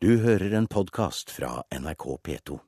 [0.00, 2.58] Du hører en podkast fra NRK P2.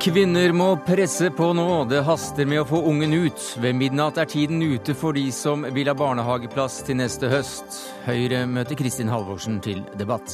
[0.00, 3.44] Kvinner må presse på nå, det haster med å få ungen ut.
[3.60, 7.82] Ved midnatt er tiden ute for de som vil ha barnehageplass til neste høst.
[8.08, 10.32] Høyre møter Kristin Halvorsen til debatt.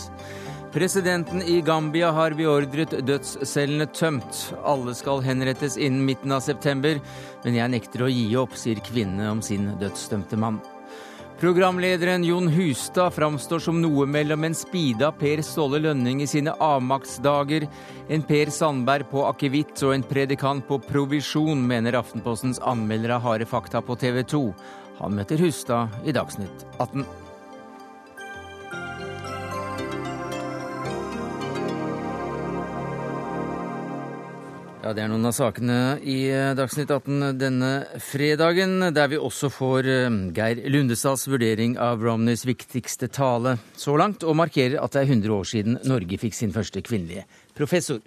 [0.75, 4.41] Presidenten i Gambia har beordret dødscellene tømt.
[4.67, 6.99] Alle skal henrettes innen midten av september,
[7.45, 10.59] men jeg nekter å gi opp, sier kvinnene om sin dødsdømte mann.
[11.39, 17.69] Programlederen Jon Hustad framstår som noe mellom en speeda Per Ståle Lønning i sine avmaktsdager,
[18.11, 23.47] en Per Sandberg på akevitt og en predikant på provisjon, mener Aftenpostens anmelder av Harde
[23.47, 24.47] fakta på TV 2.
[25.05, 27.07] Han møter Hustad i Dagsnytt 18.
[34.85, 37.69] Ja, Det er noen av sakene i eh, Dagsnytt 18 denne
[38.05, 44.27] fredagen, der vi også får eh, Geir Lundestads vurdering av Romneys viktigste tale så langt,
[44.29, 47.25] og markerer at det er 100 år siden Norge fikk sin første kvinnelige
[47.57, 48.05] professor.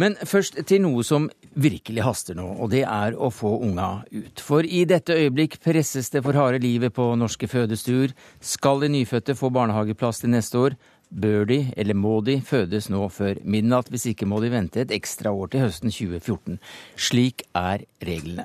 [0.00, 4.40] Men først til noe som virkelig haster nå, og det er å få unga ut.
[4.40, 8.16] For i dette øyeblikk presses det for harde livet på norske fødestuer.
[8.40, 13.06] Skal de nyfødte få barnehageplass til neste år, Bør de, eller må de, fødes nå
[13.08, 13.88] før midnatt?
[13.88, 16.58] Hvis ikke må de vente et ekstra år til høsten 2014.
[17.00, 18.44] Slik er reglene.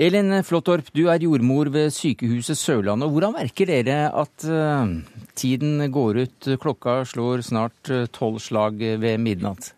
[0.00, 3.12] Elin Flåttorp, du er jordmor ved sykehuset Sørlandet.
[3.12, 4.88] Hvordan merker dere at uh,
[5.36, 6.48] tiden går ut?
[6.62, 9.74] Klokka slår snart eh, tolv slag ved midnatt.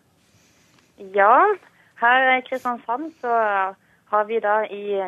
[1.13, 1.35] Ja,
[1.99, 3.35] her i Kristiansand så
[4.11, 5.01] har vi da i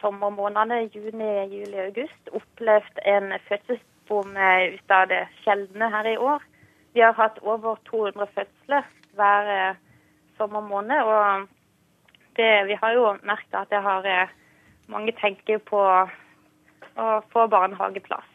[0.00, 6.46] sommermånedene juni, juli august opplevd en fødselsbom ut av det sjeldne her i år.
[6.94, 8.86] Vi har hatt over 200 fødsler
[9.18, 9.78] hver eh,
[10.38, 11.02] sommermåned.
[11.06, 11.46] Og
[12.38, 14.32] det, vi har jo merket at det har eh,
[14.90, 18.26] mange tenker på å få barnehageplass.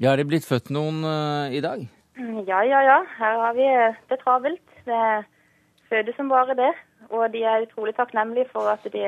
[0.00, 1.86] Ja, Er det blitt født noen eh, i dag?
[2.46, 2.98] Ja, ja, ja.
[3.18, 3.68] Her har vi
[4.10, 4.74] det travelt.
[4.84, 5.04] Det
[5.88, 6.72] fødes som bare det.
[7.10, 9.04] Og de er utrolig takknemlige for at de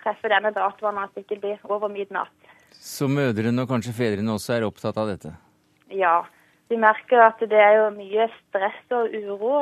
[0.00, 2.36] treffer denne datoen, at det ikke blir over midnatt.
[2.80, 5.32] Så mødrene og kanskje fedrene også er opptatt av dette?
[5.92, 6.22] Ja
[6.70, 9.54] vi merker at det er jo mye stress og uro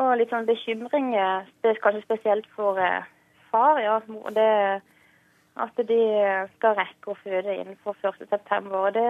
[0.00, 1.12] og litt sånn bekymring.
[1.62, 3.04] Det er kanskje spesielt for eh,
[3.50, 3.80] far.
[3.80, 4.00] ja,
[4.36, 4.82] det,
[5.62, 6.00] At de
[6.56, 8.94] skal rekke å føde innenfor 1.9.
[8.96, 9.08] Det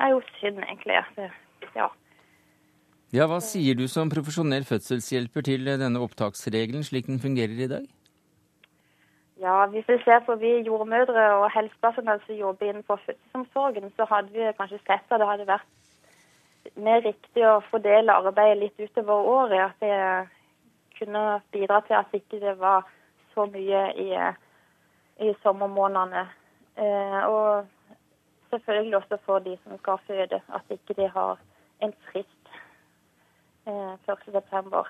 [0.00, 1.02] er jo synd, egentlig.
[1.16, 1.28] Det,
[1.76, 1.90] ja.
[3.12, 7.86] ja, Hva sier du som profesjonell fødselshjelper til denne opptaksregelen slik den fungerer i dag?
[9.44, 14.32] Ja, Hvis vi ser på vi jordmødre og helsepersonell som jobber innenfor fødselsomsorgen, så hadde
[14.32, 15.68] vi kanskje sett at det hadde vært
[16.76, 19.70] mer riktig å fordele arbeidet litt utover året.
[19.70, 21.24] At det kunne
[21.54, 22.86] bidra til at ikke det var
[23.34, 24.10] så mye i,
[25.26, 26.26] i sommermånedene.
[26.74, 31.40] Eh, og selvfølgelig også for de som skal føde, at ikke de har
[31.82, 32.54] en frist
[33.66, 34.84] eh, 1.9.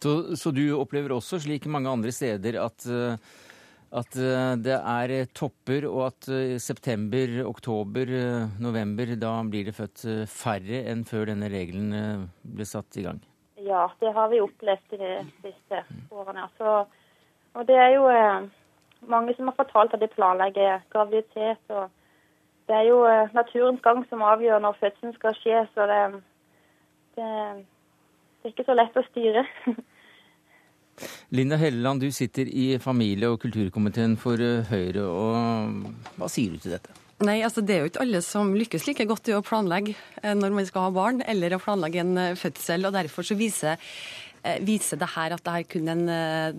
[0.00, 3.46] Så, så du opplever også, slik mange andre steder, at uh
[3.90, 8.12] at eh, det er eh, topper, og at eh, september, oktober,
[8.62, 13.18] november, da blir det født færre enn før denne regelen ble satt i gang?
[13.60, 15.12] Ja, det har vi opplevd de
[15.42, 15.82] siste
[16.14, 16.46] årene.
[16.56, 16.84] Så,
[17.58, 18.06] og det er jo
[19.10, 21.60] mange som har fortalt at de planlegger graviditet.
[21.68, 21.90] og
[22.70, 23.02] Det er jo
[23.34, 26.00] naturens gang som avgjør når fødselen skal skje, så det,
[27.18, 29.44] det, det er ikke så lett å styre.
[31.30, 35.04] Linda Helleland, du sitter i familie- og kulturkomiteen for eh, Høyre.
[35.06, 36.96] og Hva sier du til dette?
[37.20, 40.34] Nei, altså Det er jo ikke alle som lykkes like godt i å planlegge eh,
[40.34, 42.88] når man skal ha barn, eller å planlegge en eh, fødsel.
[42.88, 43.78] og Derfor så viser,
[44.64, 46.06] viser det her at det er kun en,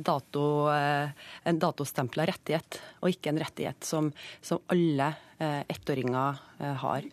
[0.06, 5.08] dato, en datostempla rettighet, og ikke en rettighet som, som alle
[5.42, 6.38] ettåringer
[6.78, 7.08] har.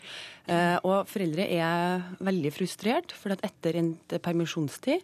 [0.85, 5.01] Og foreldre er veldig frustrert, for at etter en permisjonstid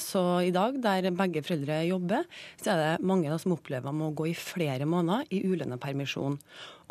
[0.00, 2.24] så i dag, der begge foreldre jobber,
[2.58, 6.40] så er det mange da, som opplever å gå i flere måneder i ulønna permisjon.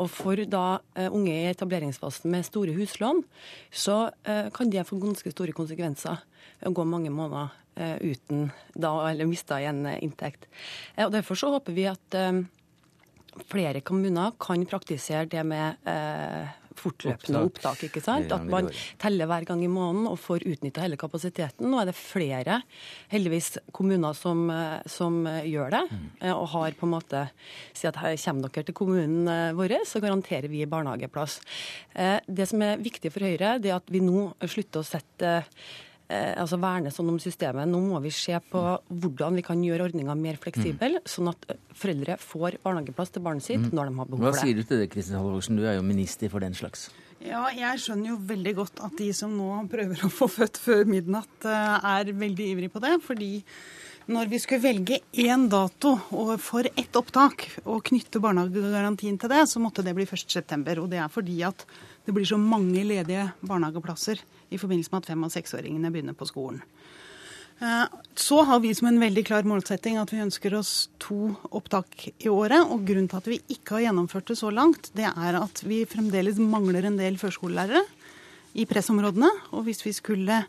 [0.01, 3.21] Og for da uh, unge i etableringsfasen med store huslån,
[3.69, 6.24] så uh, kan det få ganske store konsekvenser
[6.63, 7.60] å gå mange måneder
[8.06, 10.44] uten da, eller miste igjen inntekt.
[11.01, 12.18] og Derfor så håper vi at
[13.50, 15.81] flere kommuner kan praktisere det med
[16.79, 17.83] fortløpende opptak.
[17.87, 18.31] ikke sant?
[18.33, 18.69] At man
[19.01, 21.69] teller hver gang i måneden og får utnytta hele kapasiteten.
[21.69, 22.61] Nå er det flere
[23.13, 26.03] heldigvis kommuner som, eh, som eh, gjør det, mm.
[26.21, 27.23] Eh, og har på en måte
[27.73, 31.39] sier at her kommer dere til kommunen vår, så garanterer vi barnehageplass.
[31.93, 35.33] Det som er viktig for Høyre, det er at vi nå slutter å sette
[36.39, 37.69] altså verne sånn om systemet.
[37.69, 41.07] Nå må vi se på hvordan vi kan gjøre ordninga mer fleksibel, mm.
[41.10, 43.71] sånn at foreldre får barnehageplass til barnet sitt mm.
[43.71, 44.36] når de har behov for det.
[44.36, 45.60] Hva sier du til det, Kristin Halvorsen?
[45.60, 46.89] Du er jo minister for den slags.
[47.24, 50.83] Ja, jeg skjønner jo veldig godt at de som nå prøver å få født før
[50.89, 52.98] midnatt, eh, er veldig ivrig på det.
[53.06, 53.31] Fordi
[54.12, 55.95] når vi skulle velge én dato
[56.44, 60.75] for ett opptak og knytte barnehagegarantien til det, så måtte det bli 1.9.
[60.83, 61.63] Og det er fordi at
[62.04, 64.19] det blir så mange ledige barnehageplasser
[64.53, 66.61] i forbindelse med at fem- og seksåringene begynner på skolen.
[67.61, 67.85] Eh,
[68.15, 72.29] så har vi som en veldig klar målsetting at vi ønsker oss to opptak i
[72.31, 72.65] året.
[72.65, 75.83] Og grunnen til at vi ikke har gjennomført det så langt, det er at vi
[75.89, 77.83] fremdeles mangler en del førskolelærere
[78.59, 79.29] i pressområdene.
[79.53, 80.44] Og hvis vi skulle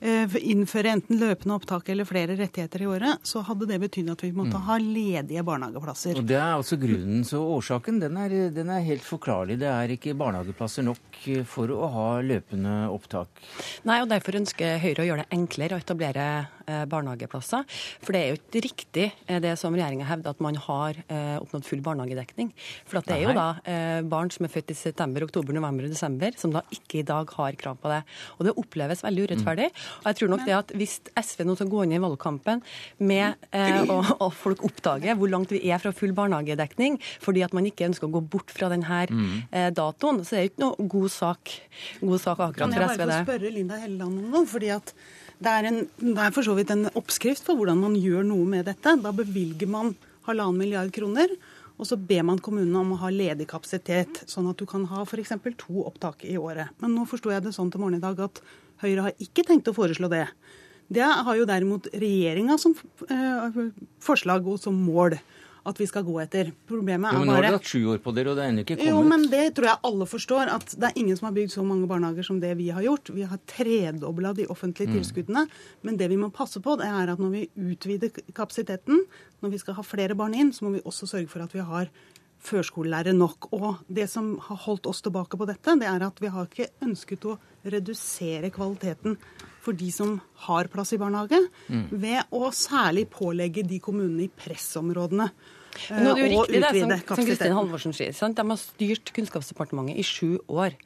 [0.00, 4.30] innføre enten løpende opptak eller flere rettigheter i året, så hadde det betydd at vi
[4.36, 4.66] måtte mm.
[4.68, 6.20] ha ledige barnehageplasser.
[6.20, 9.58] Og Det er altså grunnen, så årsaken den er, den er, helt forklarlig.
[9.60, 11.18] Det er ikke barnehageplasser nok
[11.50, 13.42] for å ha løpende opptak.
[13.88, 16.57] Nei, og derfor ønsker Høyre å gjøre det enklere å etablere eh,
[16.90, 17.66] barnehageplasser.
[18.04, 21.66] For det er jo ikke riktig eh, det som regjeringa hevder, at man har oppnådd
[21.66, 22.50] full barnehagedekning.
[22.88, 23.46] For det er jo da
[24.08, 27.30] barn som er født i september, oktober, november og desember, som da ikke i dag
[27.38, 28.00] har krav på det.
[28.38, 29.68] Og det oppleves veldig urettferdig.
[29.70, 29.86] Mm.
[30.00, 32.62] Og jeg tror nok det at Hvis SV nå skal gå inn i valgkampen
[33.08, 37.54] med eh, og, og, folk oppdager hvor langt vi er fra full barnehagedekning, fordi at
[37.56, 39.30] man ikke ønsker å gå bort fra denne mm.
[39.50, 41.54] eh, datoen, så er det ikke noe god sak,
[42.02, 42.76] god sak akkurat for SV.
[42.76, 44.46] Kan jeg bare få spørre Linda Helleland om noe?
[44.48, 44.94] fordi at
[45.38, 48.46] det er, en, det er for så vidt en oppskrift for hvordan man gjør noe
[48.48, 48.96] med dette.
[49.02, 49.94] Da bevilger man
[50.26, 51.30] halvannen milliard kroner.
[51.78, 55.04] Og så ber man kommunene om å ha ledig kapasitet, sånn at du kan ha
[55.04, 55.36] f.eks.
[55.60, 56.74] to opptak i året.
[56.82, 58.42] Men nå forsto jeg det sånn til morgen i dag at
[58.82, 60.24] Høyre har ikke tenkt å foreslå det.
[60.88, 62.74] Det har jo derimot regjeringa som
[63.10, 63.58] eh,
[64.02, 65.18] forslag og som mål
[65.68, 66.50] at vi skal gå etter.
[66.68, 68.52] Problemet er jo, men Nå har dere hatt sju år på dere, og det er
[68.52, 68.90] ennå ikke kommet.
[68.90, 70.52] Jo, men det tror jeg alle forstår.
[70.54, 73.12] At det er ingen som har bygd så mange barnehager som det vi har gjort.
[73.14, 74.98] Vi har tredobla de offentlige mm.
[74.98, 75.46] tilskuddene.
[75.86, 79.04] Men det vi må passe på, det er at når vi utvider kapasiteten,
[79.44, 81.64] når vi skal ha flere barn inn, så må vi også sørge for at vi
[81.64, 81.92] har
[82.48, 83.50] førskolelærere nok.
[83.56, 86.70] Og det som har holdt oss tilbake på dette, det er at vi har ikke
[86.86, 87.38] ønsket å
[87.68, 89.18] redusere kvaliteten
[89.64, 90.16] for de som
[90.46, 91.86] har plass i barnehage, mm.
[92.00, 95.28] ved å særlig pålegge de kommunene i pressområdene
[95.90, 98.14] men nå er det jo riktig det som, som Kristin Halvorsen sier.
[98.16, 98.38] Sant?
[98.38, 100.76] De har styrt Kunnskapsdepartementet i sju år.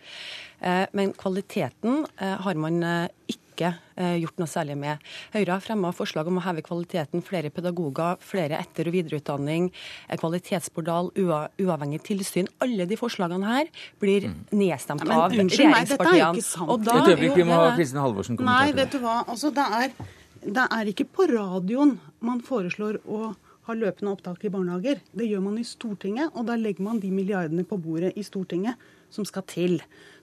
[0.63, 2.79] Eh, men kvaliteten eh, har man
[3.27, 5.03] ikke eh, gjort noe særlig med.
[5.35, 9.69] Høyre har fremma forslag om å heve kvaliteten, flere pedagoger, flere etter- og videreutdanning,
[10.23, 12.51] kvalitetsportal, uavhengig tilsyn.
[12.63, 13.71] Alle de forslagene her
[14.03, 14.41] blir mm.
[14.55, 16.47] nedstemt men, av regjeringspartiene.
[16.69, 19.23] Og da, Et øyeblikk, vi må ha Kristin Halvorsen kommentere Nei, vet du hva.
[19.27, 20.13] Altså, det, er,
[20.47, 23.33] det er ikke på radioen man foreslår å
[23.69, 25.01] ha løpende opptak i barnehager.
[25.15, 28.81] Det gjør man i Stortinget, og da legger man de milliardene på bordet i Stortinget
[29.13, 29.77] som skal til.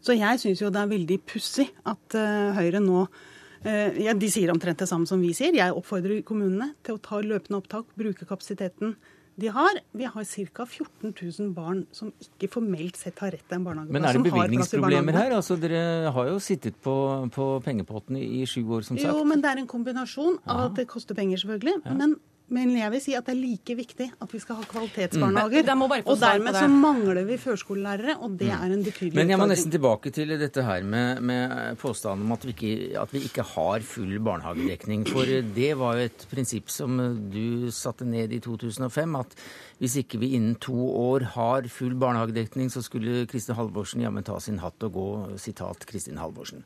[0.04, 4.32] Så jeg syns jo det er veldig pussig at uh, Høyre nå uh, ja, De
[4.32, 5.56] sier omtrent det samme som vi sier.
[5.56, 8.98] Jeg oppfordrer kommunene til å ta løpende opptak, bruke kapasiteten
[9.40, 9.80] de har.
[9.96, 10.66] Vi har ca.
[10.66, 13.96] 14 000 barn som ikke formelt sett har rett til en barnehageplass.
[13.96, 15.36] Men er det bevilgningsproblemer her?
[15.38, 16.96] Altså, Dere har jo sittet på,
[17.36, 19.08] på pengepotten i, i sju år, som sagt.
[19.08, 21.78] Jo, men det er en kombinasjon av at det koster penger, selvfølgelig.
[21.86, 21.96] Ja.
[22.02, 22.18] Men
[22.54, 25.68] men jeg vil si at det er like viktig at vi skal ha kvalitetsbarnehager.
[25.70, 25.84] Mm.
[26.00, 29.74] Og dermed så mangler vi førskolelærere, og det er en betydelig Men jeg må nesten
[29.74, 33.86] tilbake til dette her med, med påstanden om at vi, ikke, at vi, ikke, har
[33.86, 35.06] full barnehagedekning.
[35.10, 36.98] For det var jo et prinsipp som
[37.34, 39.38] du satte ned i 2005, at
[39.80, 44.36] hvis ikke vi innen to år har full barnehagedekning, så skulle Kristin Halvorsen jammen ta
[44.44, 45.06] sin hatt og gå.
[45.40, 46.66] Sitat Kristin Halvorsen.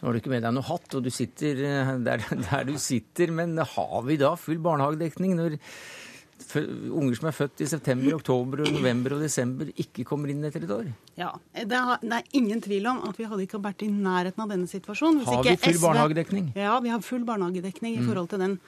[0.00, 2.78] Nå har du ikke med deg noe hatt, og du sitter eh, der, der du
[2.80, 5.60] sitter, men har vi da full barnehagedekning når
[6.54, 10.72] unger som er født i september, oktober, november og desember, ikke kommer inn etter et
[10.74, 10.88] år?
[11.18, 14.70] Ja, det er, ingen tvil om at vi hadde ikke vært i nærheten av denne
[14.70, 15.22] situasjonen.
[15.28, 16.50] har vi full SV, barnehagedekning?
[16.58, 18.08] Ja, vi har full barnehagedekning i mm.
[18.10, 18.58] forhold til den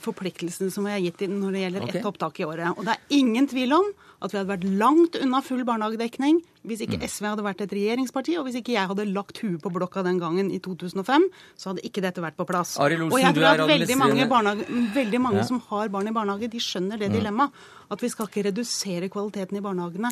[0.00, 2.00] forpliktelsene som vi har gitt når det gjelder okay.
[2.00, 2.72] ett opptak i året.
[2.76, 3.90] Og det er ingen tvil om
[4.22, 7.06] at vi hadde vært langt unna full barnehagedekning hvis ikke mm.
[7.10, 10.20] SV hadde vært et regjeringsparti, og hvis ikke jeg hadde lagt huet på blokka den
[10.22, 11.28] gangen i 2005,
[11.58, 12.76] så hadde ikke dette vært på plass.
[12.78, 14.26] Olsen, og jeg tror at veldig mange,
[14.94, 15.46] veldig mange ja.
[15.48, 17.18] som har barn i barnehage, de skjønner det mm.
[17.18, 17.62] dilemmaet.
[17.92, 20.08] At vi skal ikke redusere kvaliteten i barnehagene.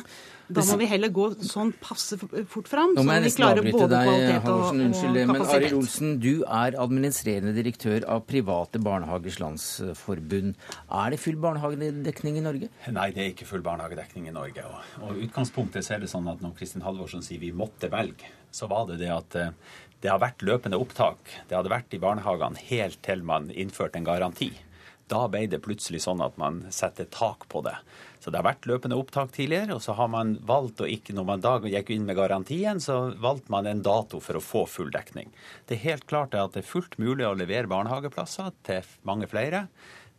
[0.53, 4.49] Da må vi heller gå sånn passe fort fram, så vi klarer både deg, kvalitet
[4.51, 5.31] og, og unnskyld, kapasitet.
[5.31, 10.53] Men Arild Olsen, du er administrerende direktør av Private barnehagers landsforbund.
[10.91, 12.69] Er det full barnehagedekning i Norge?
[12.93, 14.67] Nei, det er ikke full barnehagedekning i Norge.
[14.67, 18.67] Og, og utgangspunktet er det sånn at når Kristin Halvorsen sier vi måtte velge, så
[18.71, 19.53] var det det at eh,
[20.01, 21.29] det har vært løpende opptak.
[21.47, 24.49] Det hadde vært i barnehagene helt til man innførte en garanti.
[25.11, 27.75] Da ble det plutselig sånn at man setter tak på det.
[28.21, 31.25] Så det har vært løpende opptak tidligere, og så har man valgt å ikke Når
[31.27, 34.91] man da gikk inn med garantien, så valgte man en dato for å få full
[34.93, 35.29] dekning.
[35.67, 39.65] Det er helt klart at det er fullt mulig å levere barnehageplasser til mange flere.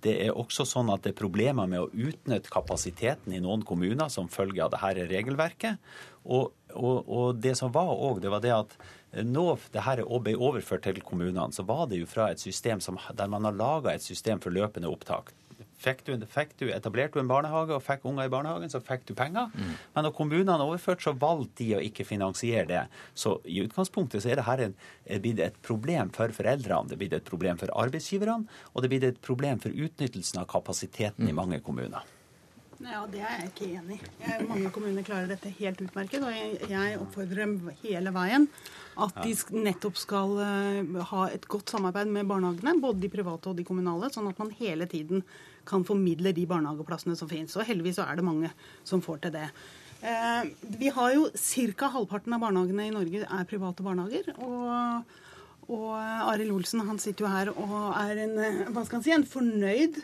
[0.02, 4.11] Det er også sånn at det er problemer med å utnytte kapasiteten i noen kommuner
[4.11, 5.92] som følge av dette regelverket.
[6.25, 8.75] Og, og, og det som var òg, det var det at
[9.23, 12.99] nå det her ble overført til kommunene, så var det jo fra et system som,
[13.14, 15.35] der man har laga et system for løpende opptak.
[15.82, 19.08] Fikk du, fikk du, etablerte du en barnehage og fikk unger i barnehagen, så fikk
[19.08, 19.50] du penger.
[19.54, 19.74] Mm.
[19.96, 22.82] Men når kommunene overførte, overført, så valgte de å ikke finansiere det.
[23.14, 24.76] Så i utgangspunktet så er dette en,
[25.22, 28.94] blitt et problem for foreldrene, det er blitt et problem for arbeidsgiverne, og det er
[28.94, 31.30] blitt et problem for utnyttelsen av kapasiteten mm.
[31.30, 32.02] i mange kommuner.
[32.82, 34.30] Ja, Det er jeg ikke enig i.
[34.48, 36.24] Mange kommuner klarer dette helt utmerket.
[36.26, 38.48] Og jeg, oppfordrer dem hele veien
[39.00, 43.56] at de nettopp skal uh, ha et godt samarbeid med barnehagene, både de private og
[43.56, 45.22] de kommunale, sånn at man hele tiden
[45.68, 47.54] kan formidle de barnehageplassene som finnes.
[47.56, 48.50] Og heldigvis så er det mange
[48.88, 49.48] som får til det.
[50.02, 51.92] Uh, vi har jo Ca.
[51.94, 54.34] halvparten av barnehagene i Norge er private barnehager.
[54.42, 55.20] og
[55.70, 58.32] og Arild Olsen han sitter jo her og er en,
[58.74, 60.00] hva skal han si, en fornøyd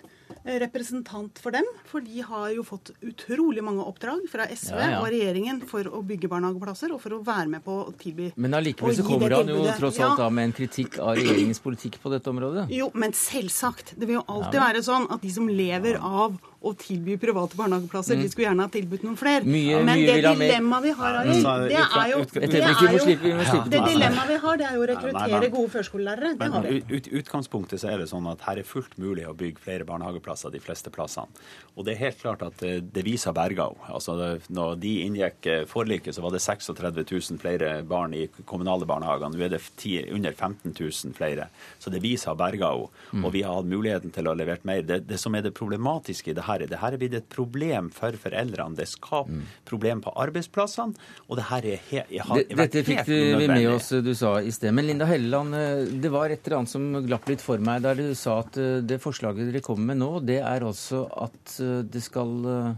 [0.63, 1.67] representant for dem.
[1.89, 5.01] For de har jo fått utrolig mange oppdrag fra SV ja, ja.
[5.03, 8.57] og regjeringen for å bygge barnehageplasser og for å være med på å tilby Men
[8.59, 12.13] allikevel så kommer han jo tross alt da med en kritikk av regjeringens politikk på
[12.13, 12.69] dette området?
[12.75, 13.95] Jo, men selvsagt.
[13.99, 18.17] Det vil jo alltid være sånn at de som lever av å tilby private barnehageplasser.
[18.19, 18.23] Mm.
[18.25, 19.47] De skulle gjerne ha tilbudt noen flere.
[19.47, 24.33] Mye, Men mye det dilemmaet vi har, det er jo det, er jo, det dilemmaet
[24.33, 26.33] vi har, det er jo å rekruttere gode førskolelærere.
[26.41, 26.81] Det har vi.
[26.91, 30.51] Ut, utgangspunktet så er det sånn at her er fullt mulig å bygge flere barnehageplasser
[30.55, 31.31] de fleste plassene.
[31.79, 33.79] Og det er helt klart at eh, det viser Bergau.
[33.87, 34.17] Altså,
[34.51, 39.31] når de inngikk eh, forliket, så var det 36 000 flere barn i kommunale barnehager.
[39.31, 41.47] Nå er det 10, under 15 000 flere.
[41.79, 42.89] Så det viser Bergau.
[43.13, 43.23] Mm.
[43.23, 44.83] Og vi har hatt muligheten til å ha levert mer.
[44.83, 47.93] Det, det som er det problematiske i det her, det her er blitt et problem
[47.95, 48.79] for foreldrene.
[48.79, 49.47] Det skaper mm.
[49.69, 51.09] problem på arbeidsplassene.
[51.29, 54.53] Og det her er he, har det, Dette fikk vi med oss, du sa i
[54.55, 54.75] sted.
[54.75, 57.99] Men Linda Helleland, eh, det var et eller annet som glapp litt for meg der
[58.01, 62.03] du sa at det forslaget dere kommer med nå, det er altså at eh, det
[62.05, 62.77] skal eh,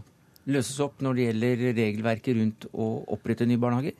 [0.51, 3.97] løses opp når det gjelder regelverket rundt å opprette nye barnehager?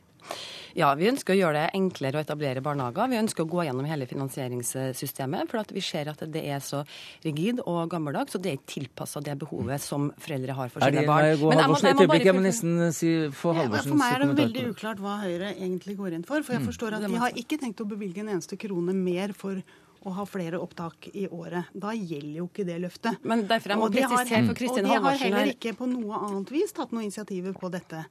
[0.78, 3.10] Ja, vi ønsker å gjøre det enklere å etablere barnehager.
[3.12, 6.84] Vi ønsker å gå gjennom hele finansieringssystemet, for vi ser at det er så
[7.26, 11.06] rigid og gammeldags, og det er ikke tilpassa det behovet som foreldre har for sine
[11.10, 11.28] barn.
[11.28, 12.24] Men jeg må, jeg må bare...
[12.32, 13.92] Jeg nesten si, få Halvorsens kommentar.
[13.92, 16.44] For meg er det veldig uklart hva Høyre egentlig går inn for.
[16.46, 16.68] For jeg mm.
[16.72, 19.62] forstår at de har ikke tenkt å bevilge en eneste krone mer for
[20.02, 21.70] å ha flere opptak i året.
[21.78, 23.22] Da gjelder jo ikke det løftet.
[23.28, 26.22] Men derfor jeg må presisere for Kristin Halvorsen Og de har heller ikke på noe
[26.26, 28.06] annet vis tatt noe initiativ på dette.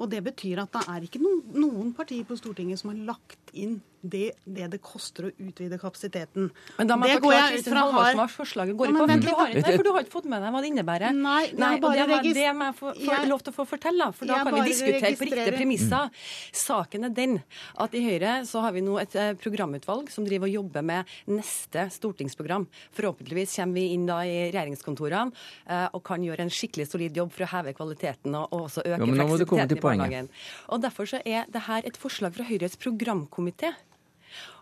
[0.00, 3.52] Og det betyr at det er ikke noen, noen partier på Stortinget som har lagt
[3.52, 6.48] inn det, det, det koster å utvide kapasiteten.
[6.78, 9.06] Men da må jeg forklare Kristin Halvorsen hva forslaget går ut på.
[9.10, 11.16] For du, har ikke, for du har ikke fått med deg hva det innebærer.
[11.16, 12.92] Nei, Nei og det, var, det må jeg få,
[13.30, 16.08] lov til å få fortelle, for da kan vi diskutere på riktige premisser.
[16.08, 16.22] Mm.
[16.62, 17.36] Saken er den
[17.84, 21.12] at i Høyre så har vi nå et eh, programutvalg som driver og jobber med
[21.30, 22.66] neste stortingsprogram.
[22.96, 27.34] Forhåpentligvis kommer vi inn da i regjeringskontorene eh, og kan gjøre en skikkelig solid jobb
[27.36, 30.32] for å heve kvaliteten og, også øke ja, fleksibiliteten i barnehagen.
[30.70, 33.74] Og Derfor så er det her et forslag fra Høyres programkomité.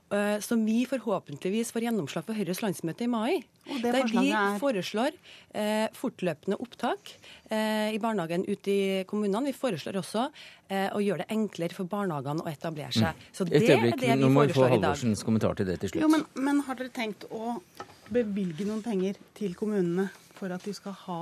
[0.08, 3.42] Eh, som vi forhåpentligvis får gjennomslag for Høyres landsmøte i mai.
[3.82, 4.54] Der vi er...
[4.56, 5.10] foreslår
[5.52, 7.12] eh, fortløpende opptak
[7.52, 9.50] eh, i barnehagen ute i kommunene.
[9.50, 10.24] Vi foreslår også
[10.72, 13.12] eh, å gjøre det enklere for barnehagene å etablere seg.
[13.12, 13.28] Mm.
[13.36, 16.06] Så det er det vi Nå må vi få Halvorsens kommentar til det til slutt.
[16.06, 17.58] Jo, men, men har dere tenkt å
[18.08, 20.08] bevilge noen penger til kommunene
[20.38, 21.20] for at de skal ha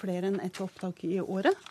[0.00, 1.68] flere enn ett opptak i året?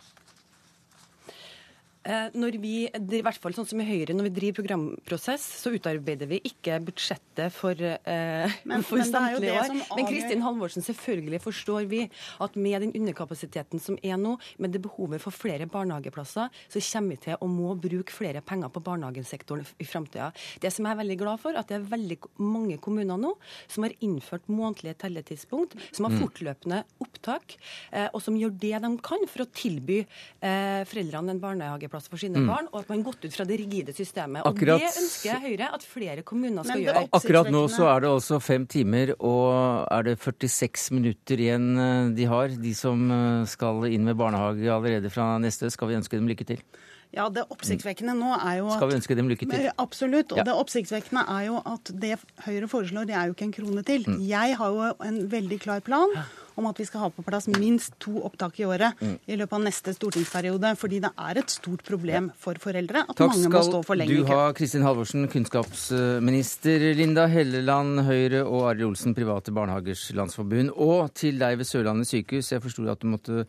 [2.01, 5.69] Eh, når vi, i hvert fall sånn som i Høyre, når vi driver programprosess, så
[5.75, 9.75] utarbeider vi ikke budsjettet for, eh, men, for samtlige år.
[9.93, 12.07] Men Kristin Halvorsen, selvfølgelig forstår vi
[12.41, 17.13] at med den underkapasiteten som er nå, med det behovet for flere barnehageplasser, så kommer
[17.13, 20.31] vi til å må bruke flere penger på barnehagesektoren i framtida.
[20.63, 23.35] Det som jeg er veldig glad for, at det er veldig mange kommuner nå
[23.67, 26.19] som har innført månedlige telletidspunkt, som har mm.
[26.25, 27.59] fortløpende opptak,
[27.91, 32.09] eh, og som gjør det de kan for å tilby eh, foreldrene en barnehage barnehageplass
[32.09, 32.47] for sine mm.
[32.47, 34.43] barn, og at man gått ut fra det rigide systemet.
[34.45, 37.07] Akkurat, og Det ønsker Høyre at flere kommuner skal gjøre.
[37.11, 42.13] Akkurat nå så er det også fem timer, og er det 46 minutter igjen eh,
[42.15, 45.71] de har, de som eh, skal inn med barnehage allerede fra neste.
[45.71, 46.63] Skal vi ønske dem lykke til?
[47.11, 49.65] Ja, Det oppsiktsvekkende nå er jo at, Skal vi ønske dem lykke til?
[49.83, 50.31] Absolutt.
[50.31, 50.45] Og ja.
[50.47, 52.13] det oppsiktsvekkende er jo at det
[52.45, 54.07] Høyre foreslår, det er jo ikke en krone til.
[54.07, 54.21] Mm.
[54.29, 56.15] Jeg har jo en veldig klar plan
[56.61, 59.17] om at vi skal ha på plass minst to opptak i året Mm.
[59.27, 60.75] i løpet av neste stortingsperiode.
[60.77, 64.13] Fordi det er et stort problem for foreldre at Takk mange må stå for lenge
[64.13, 64.33] du i kø.
[64.35, 70.71] ha, Kristin Halvorsen, kunnskapsminister, Linda Helleland, Høyre, og Arild Olsen, Private Barnehagers Landsforbund.
[70.77, 72.51] Og til deg ved Sørlandet sykehus.
[72.51, 73.45] Jeg forsto at du måtte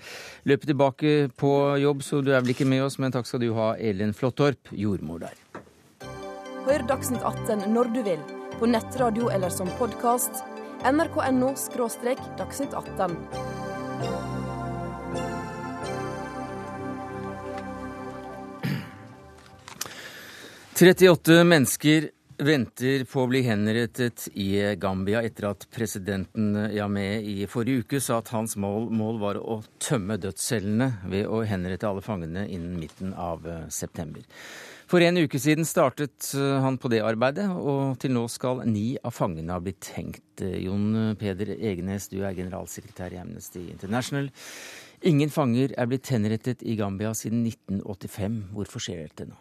[0.49, 1.53] løpe tilbake på
[1.83, 4.73] jobb, så du er vel ikke med oss, men takk skal du ha, Elin Flåttorp,
[4.73, 5.35] jordmor der.
[6.67, 8.21] Hør Dagsnytt 18 når du vil,
[8.61, 10.45] på nettradio eller som podkast.
[10.91, 11.55] nrk.no–
[12.39, 13.17] dagsnytt 18.
[20.83, 22.09] 38 mennesker
[22.43, 28.19] venter på å bli henrettet i Gambia etter at presidenten Yamé i forrige uke sa
[28.19, 33.15] at hans mål, mål var å tømme dødscellene ved å henrette alle fangene innen midten
[33.15, 34.25] av eh, september.
[34.93, 38.91] For en uke siden startet eh, han på det arbeidet, og til nå skal ni
[39.01, 40.43] av fangene ha blitt hengt.
[40.45, 44.29] Eh, Jon Peder Egenes, du er generalsekretær i Amnesty International.
[45.09, 48.37] Ingen fanger er blitt henrettet i Gambia siden 1985.
[48.53, 49.41] Hvorfor skjer dette nå?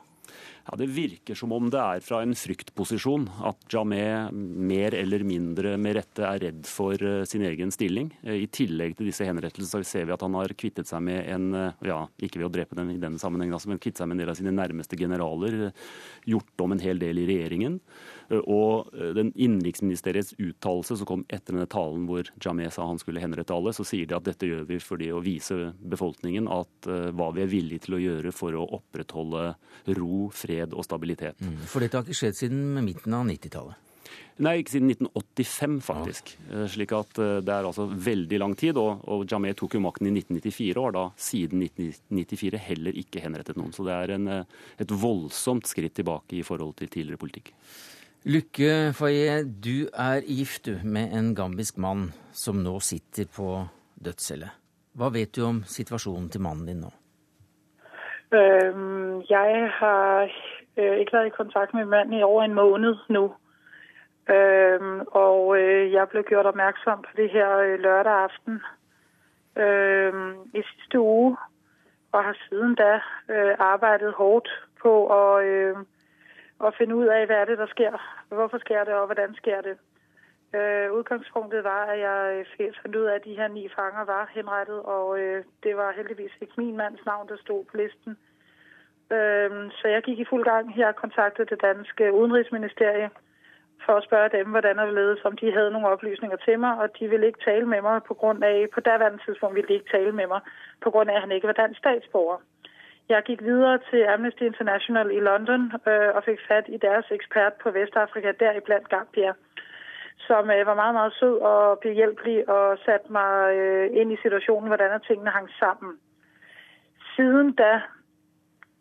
[0.68, 5.74] Ja, Det virker som om det er fra en fryktposisjon at Jameh mer eller mindre
[5.82, 8.12] med rette er redd for eh, sin egen stilling.
[8.22, 11.50] Eh, I tillegg til disse henrettelsene ser vi at han har kvittet seg med en
[11.58, 14.24] eh, ja, ikke ved å drepe den i denne sammenhengen, men kvittet seg med en
[14.24, 15.72] del av sine nærmeste generaler.
[16.30, 17.80] Gjort om en hel del i regjeringen.
[18.32, 23.02] Eh, Og eh, den innenriksministeriets uttalelse som kom etter denne talen hvor Jameh sa han
[23.02, 26.90] skulle henrette alle, så sier de at dette gjør vi fordi å vise befolkningen at
[26.90, 29.54] eh, hva vi er villige til å gjøre for å opprettholde
[29.98, 31.40] ro, fred og stabilitet.
[31.68, 33.88] For dette har ikke skjedd siden midten av 90-tallet.
[34.42, 36.32] Nei, ikke siden 1985, faktisk.
[36.50, 36.66] Ja.
[36.72, 38.80] Slik at eh, det er altså veldig lang tid.
[38.82, 43.22] Og, og Jameh tok jo makten i 1994 og har da siden 1994 heller ikke
[43.24, 43.76] henrettet noen.
[43.76, 47.54] Så det er en, eh, et voldsomt skritt tilbake i forhold til tidligere politikk.
[48.25, 53.63] Lykke Faye, du er gift med en gambisk mann som nå sitter på
[53.98, 54.51] dødscelle.
[54.94, 56.92] Hva vet du om situasjonen til mannen din nå?
[59.30, 60.30] Jeg har
[60.78, 63.24] øh, ikke vært i kontakt med mannen i over en måned nå.
[65.24, 68.62] Og øh, jeg ble gjort oppmerksom på det her øh, lørdag aften
[69.58, 71.38] øhm, i siste uke.
[72.12, 73.00] og har siden da
[73.60, 74.50] arbeidet hårdt
[74.82, 75.75] på at,
[76.68, 77.98] øh, finne ut av hva er det, der skjer,
[78.30, 79.77] Hvorfor skjer det, og hvordan skjer det.
[80.53, 82.46] Uh, udgangspunktet var, at jeg
[82.82, 86.32] fant ut av at de her ni fanger var henrettet, og uh, det var heldigvis
[86.41, 88.18] ikke min mands navn, der stod på listen.
[89.15, 90.77] Uh, så jeg gikk i fuld gang.
[90.77, 93.12] Jeg kontaktet det danske utenriksministeriet
[93.86, 96.80] for å spørre dem, hvordan og hvorledes, om de hadde noen opplysninger til meg.
[96.82, 100.41] og de ville ikke tale med meg på grunn av, ikke tale med mig,
[100.82, 102.39] på at han ikke var dansk statsborger.
[103.12, 107.54] Jeg gikk videre til Amnesty International i London øh, og fikk fat i deres ekspert
[107.63, 109.34] på Vestafrika, deriblandt Gambia,
[110.28, 114.67] som øh, var meget, meget sød og behjelpelig og satte meg øh, inn i situasjonen,
[114.67, 115.91] hvordan tingene hang sammen.
[117.15, 117.74] Siden da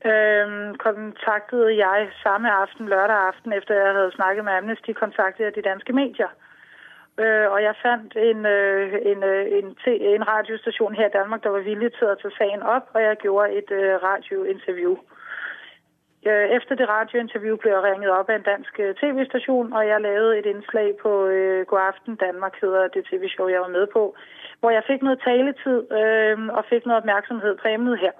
[0.04, 5.54] kontaktet kontaktede jeg samme aften, lørdag aften, etter jeg hadde snakket med Amnesty, kontaktet jeg
[5.54, 6.30] de danske medier.
[7.18, 11.50] Øh, og jeg fandt en, øh, en, øh, en, en radiostation her i Danmark, der
[11.50, 14.96] var villig til at tage sagen op, og jeg gjorde et øh, radiointerview.
[16.26, 20.00] Øh, Efter det radiointerview blev jeg ringet op af en dansk øh, tv-station, og jeg
[20.00, 24.16] lavede et indslag på øh, God Aften Danmark, hedder det tv-show, jeg var med på,
[24.60, 28.12] hvor jeg fik noget taletid øh, og fik noget opmærksomhed på emnet her.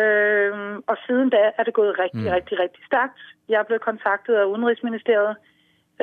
[0.00, 2.34] Øh, og siden da er det gået rigtig, mm.
[2.36, 3.20] rigtig, rigtig stærkt.
[3.48, 5.36] Jeg blevet kontaktet af Udenrigsministeriet.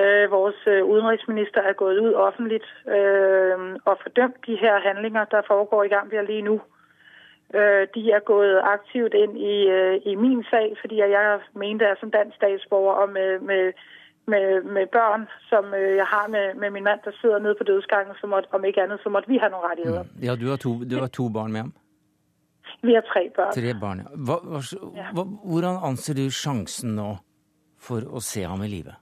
[0.01, 3.57] Øh, vores øh, udenrigsminister er gået ud offentligt øh,
[3.89, 6.55] og fordømt de her handlinger, der foregår i Gambia lige nu.
[7.59, 11.89] Øh, de er gået aktivt ind i, øh, i min sag, fordi jeg mente, at
[11.89, 13.63] jeg som dansk statsborger og med, med,
[14.31, 17.63] med, med børn, som øh, jeg har med, med min mand, der sidder nede på
[17.63, 20.03] dødsgangen, så måtte, om ikke andet, så måtte vi have nogle rettigheder.
[20.03, 20.23] Mm.
[20.23, 21.73] Ja, du har to, du har to barn med ham?
[22.83, 23.51] Vi har tre børn.
[23.53, 24.05] Tre barn, ja.
[24.27, 24.59] Hva, hva,
[25.13, 27.09] hva, hvordan anser du sjansen nå
[27.79, 28.93] for å se ham i live?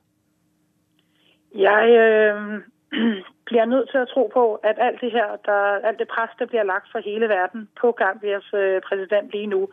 [1.55, 2.61] Jeg øh,
[3.49, 6.45] bliver nødt til at tro på, at alt det her, der, alt det pres, der
[6.45, 9.69] bliver lagt fra hele verden på Gambias øh, præsident lige nu,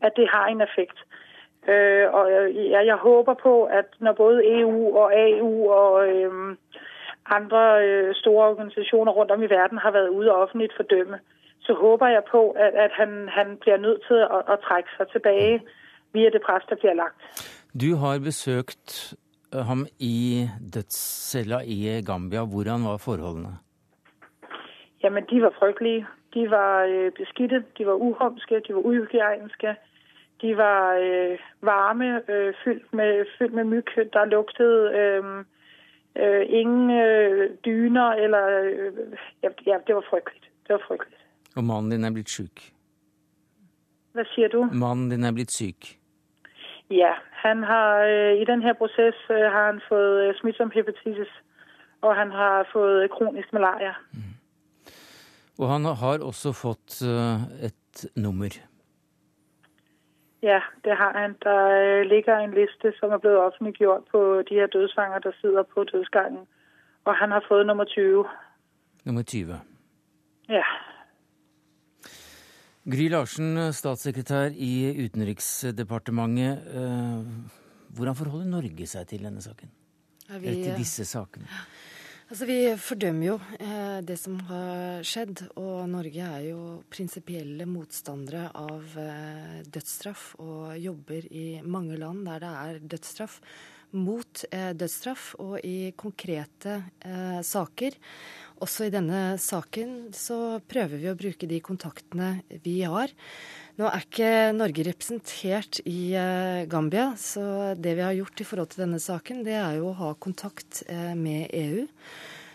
[0.00, 0.98] at det har en effekt.
[1.68, 2.24] Øh, og
[2.74, 6.56] jeg, jeg håber på, at når både EU og AU og øh,
[7.26, 11.18] andre øh, store organisationer rundt om i verden har været ude og offentligt fordømme,
[11.60, 15.06] så håber jeg på, at, at han, han bliver nødt til at, at trække sig
[15.12, 15.62] tilbage
[16.12, 17.20] via det pres, der bliver lagt.
[17.82, 19.14] Du har besøkt
[19.52, 22.44] ham i dødscella i Gambia.
[22.44, 23.52] Hvordan var forholdene?
[25.02, 26.06] Jamen, de var frygtelige.
[26.34, 29.76] De var øh, beskidte, de var uhomske, de var uhygieniske.
[30.42, 35.44] De var øh, varme, øh, fyldt, med, fylt med myg, der lugtede øh,
[36.22, 38.92] Øh, ingen øh, dyner eller øh,
[39.42, 40.44] ja, ja, det var frygteligt.
[40.66, 41.20] Det var frygteligt.
[41.56, 42.72] Og mannen din er blitt syk?
[44.12, 44.64] Hva sier du?
[44.72, 45.98] Mannen din er blitt syk.
[46.90, 51.32] Ja, han har øh, i den her proces øh, har han fått smittsom smitsom hepatitis,
[52.00, 53.94] og han har fået øh, kronisk malaria.
[55.58, 57.02] Og han har også fått
[57.62, 58.58] et nummer.
[60.42, 61.36] Ja, det har han.
[61.42, 65.62] Der øh, ligger en liste, som er blevet offentliggjort på de her dødsfanger, der sidder
[65.62, 66.46] på dødsgangen.
[67.04, 68.26] Og han har fått nummer 20.
[69.04, 69.60] Nummer 20.
[70.48, 70.62] Ja.
[72.86, 76.66] Gry Larsen, statssekretær i Utenriksdepartementet.
[76.70, 77.24] eh,
[77.96, 79.70] Hvordan forholder Norge seg til denne saken?
[80.28, 81.46] Vi, Eller til disse sakene?
[82.30, 88.50] altså, vi fordømmer jo eh, det som har skjedd, og Norge er jo prinsipielle motstandere
[88.54, 93.40] av eh, dødsstraff og jobber i mange land der det er dødsstraff,
[93.94, 97.96] mot eh, dødsstraff og i konkrete eh, saker.
[98.64, 103.12] Også i denne saken så prøver vi å bruke de kontaktene vi har.
[103.76, 108.72] Nå er ikke Norge representert i eh, Gambia, så det vi har gjort i forhold
[108.72, 111.84] til denne saken, det er jo å ha kontakt med EU.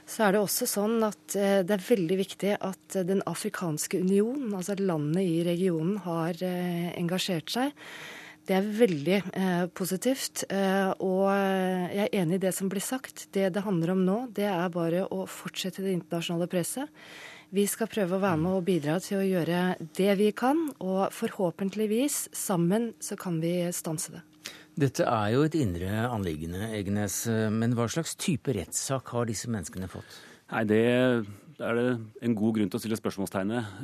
[0.09, 4.75] Så er det også sånn at det er veldig viktig at Den afrikanske union, altså
[4.75, 7.77] landene i regionen, har engasjert seg.
[8.47, 10.45] Det er veldig eh, positivt.
[10.49, 13.27] Eh, og eh, jeg er enig i det som blir sagt.
[13.35, 16.89] Det det handler om nå, det er bare å fortsette det internasjonale presset.
[17.51, 19.61] Vi skal prøve å være med og bidra til å gjøre
[19.97, 24.21] det vi kan, og forhåpentligvis sammen så kan vi stanse det.
[24.81, 27.25] Dette er jo et indre anliggende, Egenes.
[27.27, 30.15] Men hva slags type rettssak har disse menneskene fått?
[30.51, 30.83] Nei, det
[31.61, 31.87] er det
[32.25, 33.81] en god grunn til å stille spørsmålstegnet.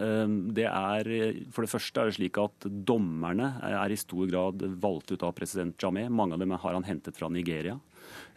[0.57, 1.09] Det er,
[1.53, 5.35] for det første er det slik at dommerne er i stor grad valgt ut av
[5.37, 6.09] president Jameh.
[6.09, 7.77] Mange av dem har han hentet fra Nigeria.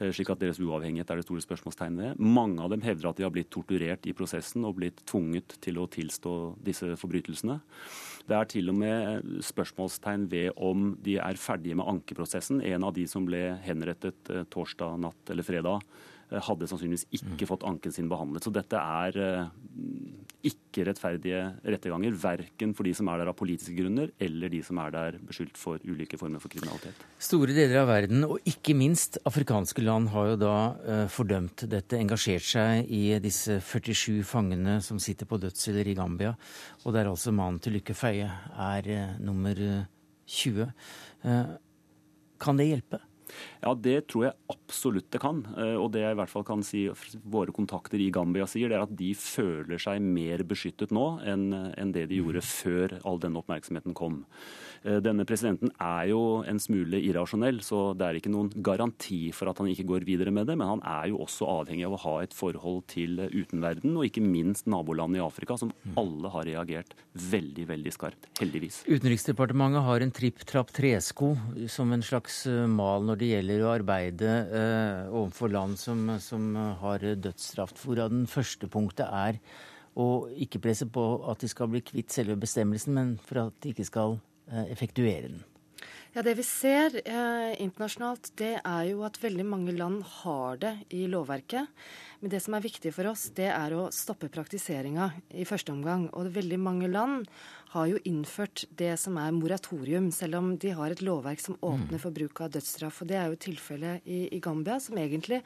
[0.00, 2.22] Slik at deres uavhengighet er det store spørsmålstegnet ved.
[2.38, 5.80] Mange av dem hevder at de har blitt torturert i prosessen og blitt tvunget til
[5.80, 6.34] å tilstå
[6.66, 7.60] disse forbrytelsene.
[8.28, 12.62] Det er til og med spørsmålstegn ved om de er ferdige med ankeprosessen.
[12.66, 15.84] En av de som ble henrettet torsdag natt eller fredag,
[16.30, 18.44] hadde sannsynligvis ikke fått anken sin behandlet.
[18.46, 19.16] Så dette er
[20.46, 24.78] ikke rettferdige retterganger, verken for de som er der av politiske grunner, eller de som
[24.80, 27.02] er der beskyldt for ulike former for kriminalitet.
[27.20, 31.98] Store deler av verden, og ikke minst afrikanske land, har jo da eh, fordømt dette,
[32.00, 36.32] engasjert seg i disse 47 fangene som sitter på dødsceller i Gambia,
[36.84, 38.30] og der altså mannen til Lykke Feie
[38.70, 39.60] er eh, nummer
[40.30, 40.72] 20.
[41.26, 41.54] Eh,
[42.40, 43.04] kan det hjelpe?
[43.60, 45.42] Ja, det tror jeg absolutt det kan.
[45.76, 46.86] Og det jeg i hvert fall kan si
[47.28, 51.92] våre kontakter i Gambia sier, det er at de føler seg mer beskyttet nå enn
[51.94, 54.22] det de gjorde før all denne oppmerksomheten kom.
[54.80, 59.58] Denne presidenten er jo en smule irrasjonell, så det er ikke noen garanti for at
[59.60, 60.56] han ikke går videre med det.
[60.56, 64.24] Men han er jo også avhengig av å ha et forhold til utenverden, og ikke
[64.24, 68.30] minst nabolandene i Afrika, som alle har reagert veldig, veldig skarpt.
[68.40, 68.80] Heldigvis.
[68.88, 71.30] Utenriksdepartementet har en tripp-trapp-tresko
[71.68, 77.04] som en slags mal når det gjelder å arbeide eh, overfor land som, som har
[77.26, 79.40] dødsstraff, hvorav den første punktet er
[79.98, 80.08] å
[80.38, 83.88] ikke presse på at de skal bli kvitt selve bestemmelsen, men for at de ikke
[83.88, 85.42] skal eh, effektuere den.
[86.10, 90.72] Ja, Det vi ser eh, internasjonalt, det er jo at veldig mange land har det
[90.90, 91.68] i lovverket.
[92.18, 95.06] Men det som er viktig for oss, det er å stoppe praktiseringa
[95.38, 96.08] i første omgang.
[96.18, 97.28] Og veldig mange land
[97.76, 102.02] har jo innført det som er moratorium, selv om de har et lovverk som åpner
[102.02, 103.04] for bruk av dødsstraff.
[103.04, 105.44] Og det er jo tilfellet i, i Gambia, som egentlig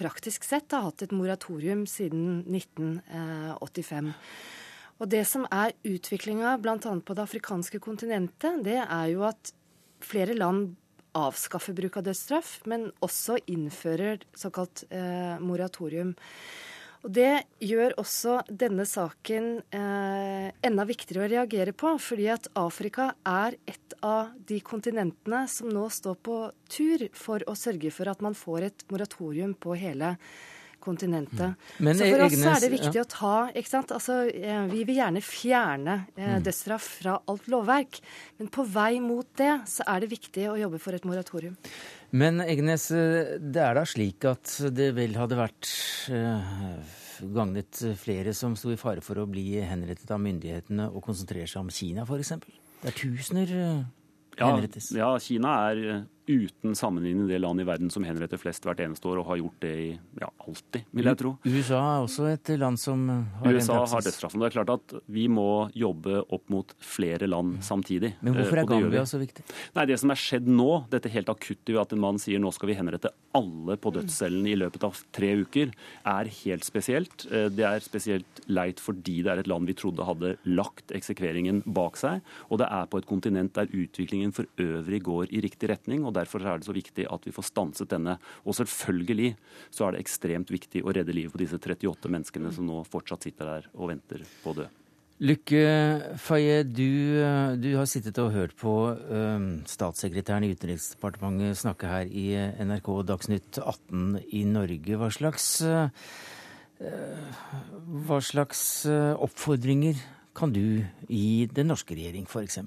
[0.00, 4.10] praktisk sett har hatt et moratorium siden 1985.
[5.04, 6.80] Og det som er utviklinga bl.a.
[6.80, 9.52] på det afrikanske kontinentet, det er jo at
[10.04, 10.76] flere land
[11.18, 16.14] avskaffer bruk av dødsstraff, men også innfører såkalt eh, moratorium.
[17.06, 23.12] Og Det gjør også denne saken eh, enda viktigere å reagere på, fordi at Afrika
[23.22, 26.38] er et av de kontinentene som nå står på
[26.70, 30.16] tur for å sørge for at man får et moratorium på hele
[30.82, 31.56] kontinentet.
[31.82, 33.04] Men så for oss er det viktig ja.
[33.04, 33.92] å ta ikke sant?
[33.96, 38.00] Altså, eh, Vi vil gjerne fjerne eh, dødsstraff fra alt lovverk,
[38.38, 41.56] men på vei mot det så er det viktig å jobbe for et moratorium.
[42.10, 45.68] Men Egnes, eh, det er da slik at det vel hadde vært
[46.14, 46.54] eh,
[47.34, 51.64] gagnet flere som sto i fare for å bli henrettet av myndighetene og konsentrere seg
[51.66, 52.32] om Kina f.eks.?
[52.84, 53.82] Der tusener eh,
[54.38, 54.92] Ja, henrettes.
[54.94, 59.22] ja, Kina er uten sammenligning det land i verden som henretter flest hvert eneste år,
[59.22, 59.88] og har gjort det i
[60.20, 61.32] ja, alltid, vil jeg tro.
[61.46, 63.06] USA er også et land som
[63.40, 64.42] har USA har dødsstraffen.
[64.42, 68.14] Det er klart at vi må jobbe opp mot flere land samtidig.
[68.24, 69.46] Men hvorfor er Gambia så viktig?
[69.76, 72.52] Nei, Det som er skjedd nå, dette helt akutte ved at en mann sier nå
[72.54, 75.72] skal vi henrette alle på dødscellen i løpet av tre uker,
[76.08, 77.26] er helt spesielt.
[77.28, 81.98] Det er spesielt leit fordi det er et land vi trodde hadde lagt eksekveringen bak
[82.00, 86.04] seg, og det er på et kontinent der utviklingen for øvrig går i riktig retning.
[86.04, 88.18] og Derfor er det så viktig at vi får stanset denne.
[88.44, 89.32] Og selvfølgelig
[89.70, 93.28] så er det ekstremt viktig å redde livet på disse 38 menneskene som nå fortsatt
[93.28, 94.68] sitter der og venter på å dø.
[95.18, 95.62] Lykke
[96.22, 97.18] Faye, du,
[97.58, 102.28] du, har sittet og hørt på um, statssekretæren i Utenriksdepartementet snakke her i
[102.62, 105.00] NRK Dagsnytt 18 i Norge.
[105.00, 105.90] Hva slags, uh,
[108.06, 109.98] hva slags oppfordringer
[110.38, 112.60] kan du gi den norske regjering, f.eks.?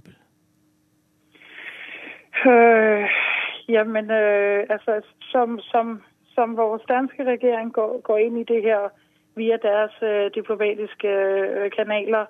[2.42, 3.21] Øh,
[3.70, 6.04] jamen, øh, altså, som, som,
[6.36, 8.90] som vores danske regering går, går ind i det her
[9.36, 12.26] via deres øh, diplomatiske øh, kanaler,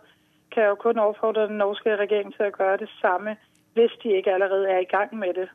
[0.51, 3.37] kan jeg jo kun opfordre den norske regering til at gøre det samme,
[3.73, 5.49] hvis de ikke allerede er i gang med det.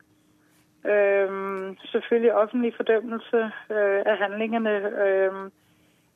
[0.91, 3.37] Øhm, selvfølgelig offentlig fordømmelse
[3.69, 5.31] øh, af handlingerne øh,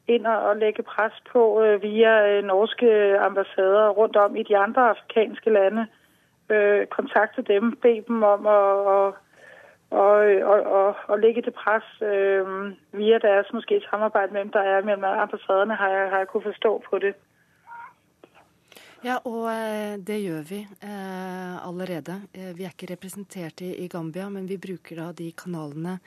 [0.08, 4.89] ind og lægge pres på øh, via øh, norske ambassader rundt om i de andre
[4.89, 5.88] afrikanske lande
[6.50, 9.15] øh, kontakte dem, bede dem om at, og,
[9.92, 10.18] og,
[10.52, 12.46] og, og, og lægge til pres øh,
[13.00, 16.84] via deres måske samarbejde mellem der er mellem ambassaderne, har jeg, har jeg kunnet forstå
[16.90, 17.14] på det.
[19.04, 19.50] Ja, og
[20.08, 22.16] det gjør vi eh, allerede.
[22.58, 26.00] Vi er ikke representert i Gambia, men vi bruker da de kanalene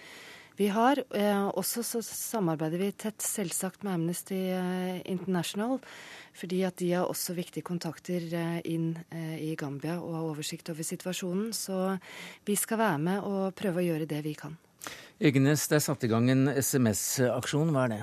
[0.56, 1.00] vi har.
[1.14, 4.40] Eh, også så samarbeider vi tett selvsagt med Amnesty
[5.04, 5.80] International.
[6.34, 10.70] Fordi at de har også viktige kontakter eh, inn eh, i Gambia og har oversikt
[10.72, 11.52] over situasjonen.
[11.54, 11.96] Så
[12.46, 14.58] vi skal være med og prøve å gjøre det vi kan.
[15.22, 17.70] Yggenes, det er satt i gang en SMS-aksjon.
[17.70, 18.02] Hva er det?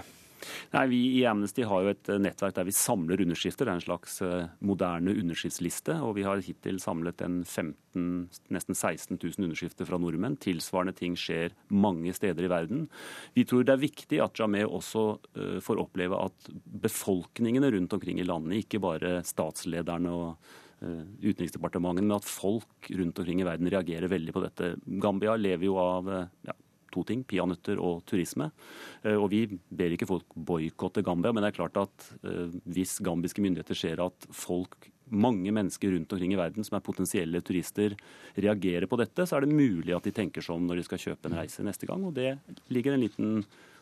[0.73, 3.67] Nei, Vi i Amnesty har jo et eh, nettverk der vi samler underskrifter.
[3.67, 5.97] Det er en slags eh, moderne underskriftsliste.
[6.01, 8.08] og Vi har hittil samlet en 15,
[8.54, 10.39] nesten 16 000 underskrifter fra nordmenn.
[10.41, 12.88] Tilsvarende ting skjer mange steder i verden.
[13.38, 16.51] Vi tror det er viktig at Jameh også eh, får oppleve at
[16.88, 23.43] befolkningene rundt omkring i landet, ikke bare statslederne og Utenriksdepartementet, men at folk rundt omkring
[23.43, 24.71] i verden reagerer veldig på dette.
[25.04, 26.56] Gambia lever jo av ja,
[26.93, 28.51] to ting, peanøtter og turisme.
[29.04, 32.99] Eh, og vi ber ikke folk boikotte Gambia, men det er klart at eh, hvis
[33.04, 37.97] gambiske myndigheter ser at folk mange mennesker rundt omkring i verden som er potensielle turister,
[38.39, 41.04] reagerer på dette, så er det mulig at de tenker seg om når de skal
[41.04, 42.06] kjøpe en reise neste gang.
[42.08, 42.38] Og det
[42.71, 43.38] ligger en liten,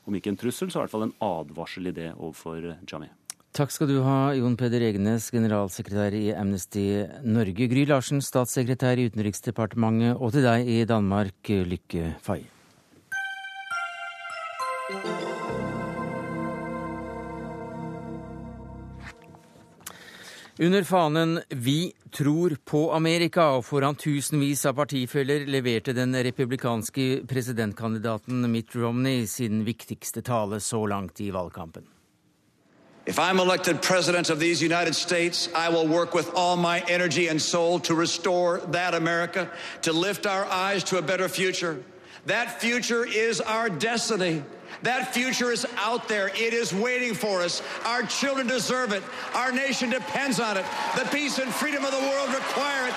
[0.09, 3.11] om ikke en trussel, så i hvert fall en advarsel i det overfor Jami.
[3.55, 6.85] Takk skal du ha, Jon Peder Egenes, generalsekretær i Amnesty
[7.25, 7.65] Norge.
[7.71, 10.21] Gry Larsen, statssekretær i Utenriksdepartementet.
[10.21, 12.58] Og til deg i Danmark, Lykke Faye.
[20.61, 28.51] Under fanen 'Vi tror på Amerika' og foran tusenvis av partifeller leverte den republikanske presidentkandidaten
[28.51, 31.83] Mitt Romney sin viktigste tale så langt i valgkampen.
[33.07, 37.29] If I'm elected president of these United States, I will work with all my energy
[37.29, 39.47] and soul to restore that America,
[39.81, 41.75] to lift our eyes to a better future.
[42.25, 44.43] That future is our destiny.
[44.83, 46.29] That future is out there.
[46.29, 47.61] It is waiting for us.
[47.85, 49.03] Our children deserve it.
[49.33, 50.65] Our nation depends on it.
[50.95, 52.93] The peace and freedom of the world require it.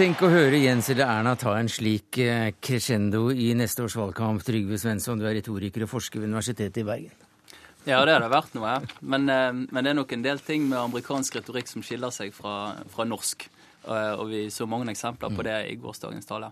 [0.00, 4.40] Tenk å høre Jens eller Erna ta en slik eh, crescendo i neste års valgkamp.
[4.40, 7.26] Trygve Svensson, du er retoriker og forsker ved Universitetet i Bergen.
[7.84, 8.78] Ja, det har det vært noe.
[9.04, 12.32] Men, eh, men det er nok en del ting med amerikansk retorikk som skiller seg
[12.32, 13.44] fra, fra norsk.
[13.44, 16.48] Eh, og vi så mange eksempler på det i gårsdagens tale.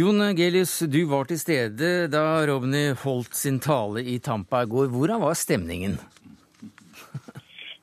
[0.00, 4.88] Jon Gelius, du var til stede da Robny holdt sin tale i Tampa i går.
[4.96, 6.00] Hvordan var stemningen?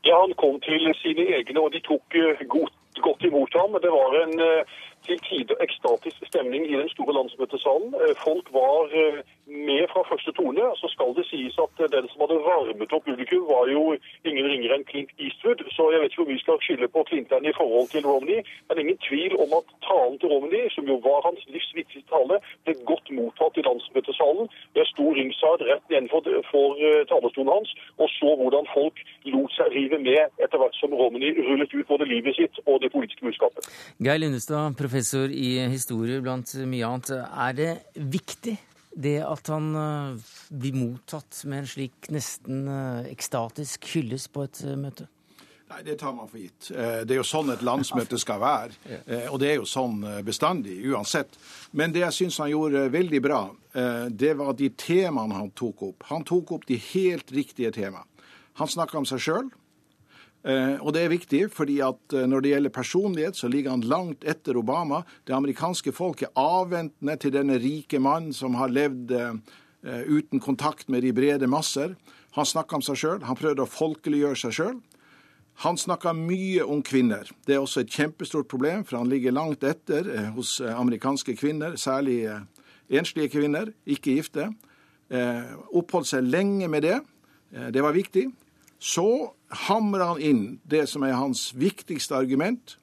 [0.08, 2.18] Ja, Han kom til sine egne, og de tok
[2.50, 3.78] godt, godt imot ham.
[3.84, 4.38] Det var en
[5.08, 7.92] til tider ekstatisk stemning i den store landsmøtesalen.
[8.26, 8.78] Folk var
[9.68, 10.64] med fra første tone.
[10.82, 13.84] Så skal det sies at den som hadde varmet opp publikum, var jo
[14.30, 15.64] ingen ringere enn Clint Eastwood.
[15.76, 18.40] Så jeg vet ikke hvor vi skal skylde på Clinton i forhold til Romney.
[18.68, 22.40] Men ingen tvil om at talen til Romney, som jo var hans livs viktigste tale,
[22.66, 24.52] ble godt mottatt i landsmøtesalen.
[24.78, 29.02] Det sto ringside rett nedenfor for eh, talerstolen hans, og så hvordan folk
[29.34, 32.92] lot seg rive med etter hvert som Romney rullet ut både livet sitt og det
[32.96, 33.70] politiske budskapet.
[34.04, 37.14] Geir Lundestad, professor i historie blant mye annet.
[37.48, 38.58] Er det viktig
[38.98, 44.64] det at han eh, blir mottatt med en slik nesten eh, ekstatisk hyllest på et
[44.66, 45.08] eh, møte?
[45.68, 46.70] Nei, Det tar man for gitt.
[46.72, 48.78] Det er jo sånn et landsmøte skal være.
[49.34, 51.36] Og det er jo sånn bestandig, uansett.
[51.76, 53.42] Men det jeg syns han gjorde veldig bra,
[54.08, 56.06] det var de temaene han tok opp.
[56.08, 58.08] Han tok opp de helt riktige temaene.
[58.62, 59.52] Han snakka om seg sjøl.
[60.46, 64.56] Og det er viktig, fordi at når det gjelder personlighet, så ligger han langt etter
[64.56, 65.02] Obama.
[65.28, 69.12] Det amerikanske folk er avventende til denne rike mannen som har levd
[69.84, 71.98] uten kontakt med de brede masser.
[72.38, 73.26] Han snakka om seg sjøl.
[73.28, 74.78] Han prøvde å folkeliggjøre seg sjøl.
[75.64, 77.26] Han snakka mye om kvinner.
[77.48, 81.34] Det er også et kjempestort problem, for han ligger langt etter eh, hos eh, amerikanske
[81.40, 82.44] kvinner, særlig eh,
[82.94, 84.52] enslige kvinner, ikke gifte.
[85.08, 86.98] Oppholdt seg lenge med det.
[87.72, 88.26] Det var viktig.
[88.76, 89.08] Så
[89.68, 92.78] hamrer han inn det som er hans viktigste argument.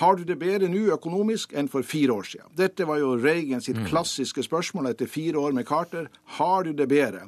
[0.00, 2.52] Har du det bedre nå økonomisk enn for fire år siden?
[2.56, 6.06] Dette var jo Reagan sitt klassiske spørsmål etter fire år med Carter.
[6.38, 7.26] Har du det bedre?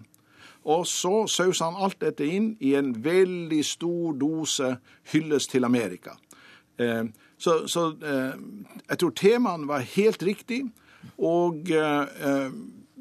[0.65, 4.75] Og så sausa han alt dette inn i en veldig stor dose
[5.13, 6.17] hyllest til Amerika.
[6.81, 7.05] Eh,
[7.41, 8.37] så, så eh,
[8.89, 10.63] jeg tror temaene var helt riktig,
[11.17, 12.53] og eh,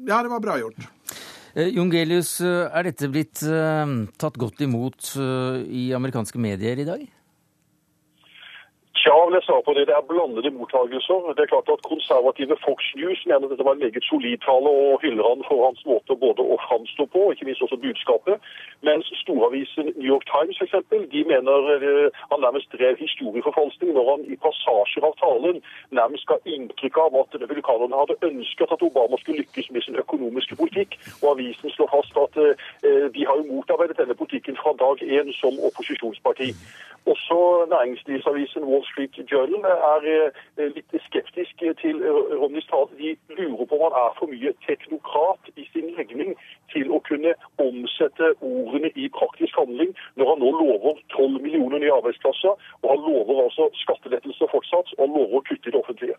[0.06, 0.80] ja, det var bra gjort.
[1.54, 5.14] Jon Gelius, er dette blitt tatt godt imot
[5.66, 7.02] i amerikanske medier i dag?
[9.00, 9.84] Tja, vil jeg svare på det.
[9.88, 11.18] Det er blandede mottagelser.
[11.36, 15.00] Det er klart at Konservative Fox News mener dette var en meget solid tale og
[15.02, 18.36] hyller han for hans måte både å framstå på, og ikke minst også budskapet.
[18.88, 20.76] Mens storavisen New York Times f.eks.
[21.14, 25.56] de mener uh, han nærmest drev historieforfalskning når han i passasjer av talen
[26.00, 30.60] nærmest ga inntrykk av at republikanerne hadde ønsket at Obama skulle lykkes med sin økonomiske
[30.60, 31.00] politikk.
[31.22, 32.52] Og avisen slår fast at uh,
[33.16, 36.52] de har jo motarbeidet denne politikken fra dag én som opposisjonsparti.
[37.12, 37.38] Også
[37.74, 42.02] næringslivsavisen Wall Street Journal er eh, litt skeptisk til
[42.40, 42.90] Romneys tale.
[42.98, 46.34] De lurer på om han er for mye teknokrat i sin legning
[46.74, 51.94] til å kunne omsette ordene i praktisk handling, når han nå lover 12 millioner nye
[52.00, 56.18] arbeidsplasser, og han lover altså skattelettelser fortsatt, og han lover å kutte i det offentlige.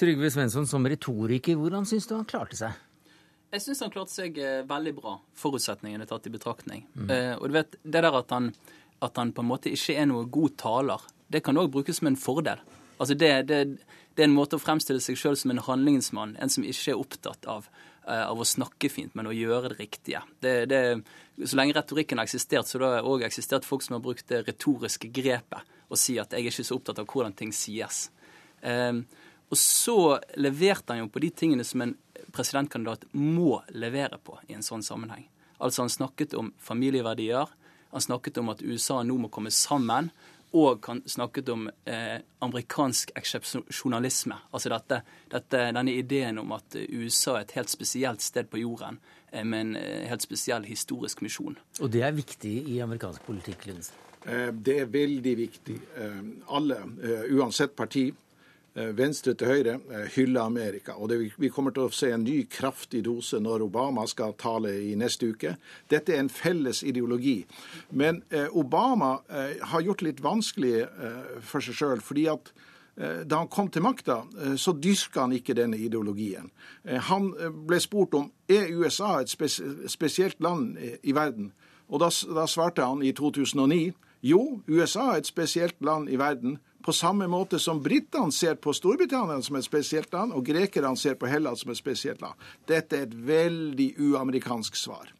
[0.00, 2.86] Trygve Svensson, som retoriker, hvordan syns du han klarte seg?
[3.50, 6.84] Jeg syns han klarte seg eh, veldig bra, forutsetningene tatt i betraktning.
[6.94, 7.08] Mm.
[7.10, 8.52] Eh, og du vet, det der at han
[9.00, 12.10] at han på en måte ikke er noe god taler, det kan òg brukes som
[12.10, 12.60] en fordel.
[13.00, 13.60] Altså det, det,
[14.14, 17.00] det, er en måte å fremstille seg sjøl som en handlingsmann, en som ikke er
[17.00, 17.70] opptatt av,
[18.04, 20.20] uh, av å snakke fint, men å gjøre det riktige.
[20.44, 20.52] Det,
[21.40, 24.42] så lenge retorikken har eksistert, så har det òg eksistert folk som har brukt det
[24.48, 28.04] retoriske grepet og si at jeg er ikke så opptatt av hvordan ting sies.
[28.62, 29.02] Um,
[29.50, 29.96] og så
[30.38, 31.96] leverte han jo på de tingene som en
[32.30, 35.24] presidentkandidat må levere på i en sånn sammenheng.
[35.58, 37.50] Altså han snakket om familieverdier,
[37.90, 40.12] han snakket om at USA nå må komme sammen.
[40.52, 44.34] Han snakket om eh, amerikansk eksepsjonalisme.
[44.50, 48.98] Altså dette, dette, denne ideen om at USA er et helt spesielt sted på jorden
[49.30, 51.58] eh, med en eh, helt spesiell historisk misjon.
[51.80, 53.94] Og det er viktig i amerikansk politikk, Lundsen?
[54.26, 55.78] Eh, det er veldig viktig.
[56.02, 56.18] Eh,
[56.50, 56.82] alle,
[57.30, 58.29] uansett parti, Eh,
[58.96, 60.96] venstre til høyre eh, hyller Amerika.
[60.98, 64.72] Og det, vi kommer til å se en ny kraftig dose når Obama skal tale
[64.88, 65.54] i neste uke.
[65.90, 67.38] Dette er en felles ideologi.
[67.90, 72.04] Men eh, Obama eh, har gjort det litt vanskelig eh, for seg sjøl.
[72.04, 74.22] fordi eh, da han kom til makta,
[74.60, 76.50] så dyrka han ikke denne ideologien.
[77.08, 77.30] Han
[77.66, 81.52] ble spurt om er USA et spes spesielt land i verden.
[81.88, 86.58] Og da, da svarte han i 2009 jo, USA er et spesielt land i verden
[86.82, 91.16] på samme måte som britene ser på Storbritannia som et spesielt land, og grekerne ser
[91.20, 92.38] på Hellas som et spesielt land.
[92.68, 95.10] Dette er et veldig uamerikansk svar.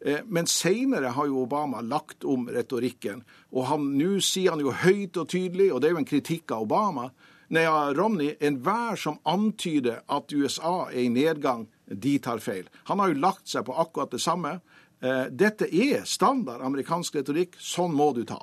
[0.00, 3.24] Eh, men seinere har jo Obama lagt om retorikken.
[3.50, 6.68] Og nå sier han jo høyt og tydelig, og det er jo en kritikk av
[6.68, 7.08] Obama,
[7.48, 12.68] nei, ja, Romney, enhver som antyder at USA er i nedgang, de tar feil.
[12.90, 14.58] Han har jo lagt seg på akkurat det samme.
[15.00, 17.58] Eh, dette er standard amerikansk retorikk.
[17.58, 18.42] Sånn må du ta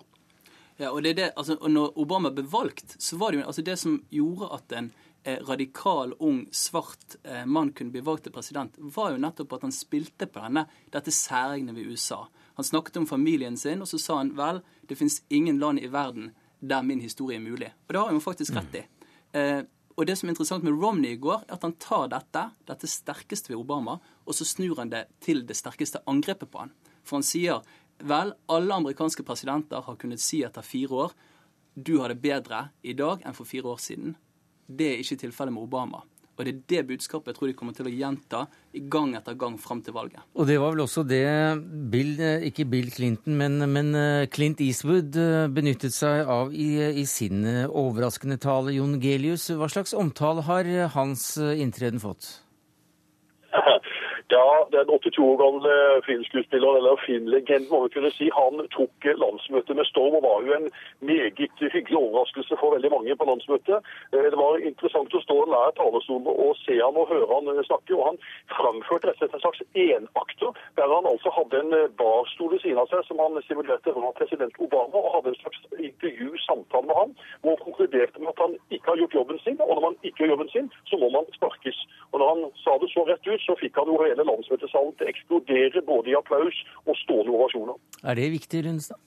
[0.78, 3.50] ja, og, det er det, altså, og når Obama ble valgt, så var det jo
[3.50, 4.90] altså det som gjorde at en
[5.24, 9.68] eh, radikal, ung, svart eh, mann kunne bli valgt til president, var jo nettopp at
[9.68, 12.26] han spilte på denne, dette særegne ved USA.
[12.60, 15.92] Han snakket om familien sin, og så sa han vel, det fins ingen land i
[15.92, 17.72] verden der min historie er mulig.
[17.88, 18.84] Og det har han jo faktisk rett i.
[19.36, 19.62] Eh,
[19.96, 22.90] og det som er interessant med Romney i går, er at han tar dette, dette
[22.92, 26.74] sterkeste ved Obama, og så snur han det til det sterkeste angrepet på han.
[27.06, 27.64] For han sier
[28.04, 31.16] Vel, alle amerikanske presidenter har kunnet si etter fire år
[31.76, 34.16] du har det bedre i dag enn for fire år siden.
[34.66, 36.06] Det er ikke tilfellet med Obama.
[36.36, 38.42] Og det er det budskapet jeg tror de kommer til å gjenta
[38.76, 40.24] i gang etter gang fram til valget.
[40.36, 41.24] Og det var vel også det
[41.92, 46.76] Bill, eh, ikke Bill Clinton, men, men eh, Clint Eastwood eh, benyttet seg av i,
[47.00, 48.76] i sin overraskende tale.
[48.76, 52.28] Jon Gelius, hva slags omtale har hans inntreden fått?
[54.36, 55.74] Ja, den 82 år gamle
[56.08, 60.52] filmskuespilleren, eller filmlegenden, må vi kunne si, han tok landsmøtet med storm og var jo
[60.58, 60.68] en
[61.10, 61.38] meget
[61.76, 63.78] hyggelig overraskelse for veldig mange på landsmøtet.
[64.14, 67.96] Eh, det var interessant å stå nær talerstolen og se han og høre han snakke.
[67.96, 68.20] og Han
[68.58, 72.82] framførte rett og slett en slags enakter, der han altså hadde en barstol ved siden
[72.84, 77.16] av seg som han simulerte var president Obama, og hadde en slags intervju-samtale med han,
[77.40, 80.26] hvor han konkluderte med at han ikke har gjort jobben sin, og når man ikke
[80.26, 81.80] gjør jobben sin, så må man sparkes.
[82.12, 84.96] Og når han sa det så rett ut, så fikk han jo hele hele landsmøtesalen
[84.98, 87.78] til å eksplodere både i applaus og stående ovasjoner.
[88.04, 89.02] Er det viktig, Lundstad?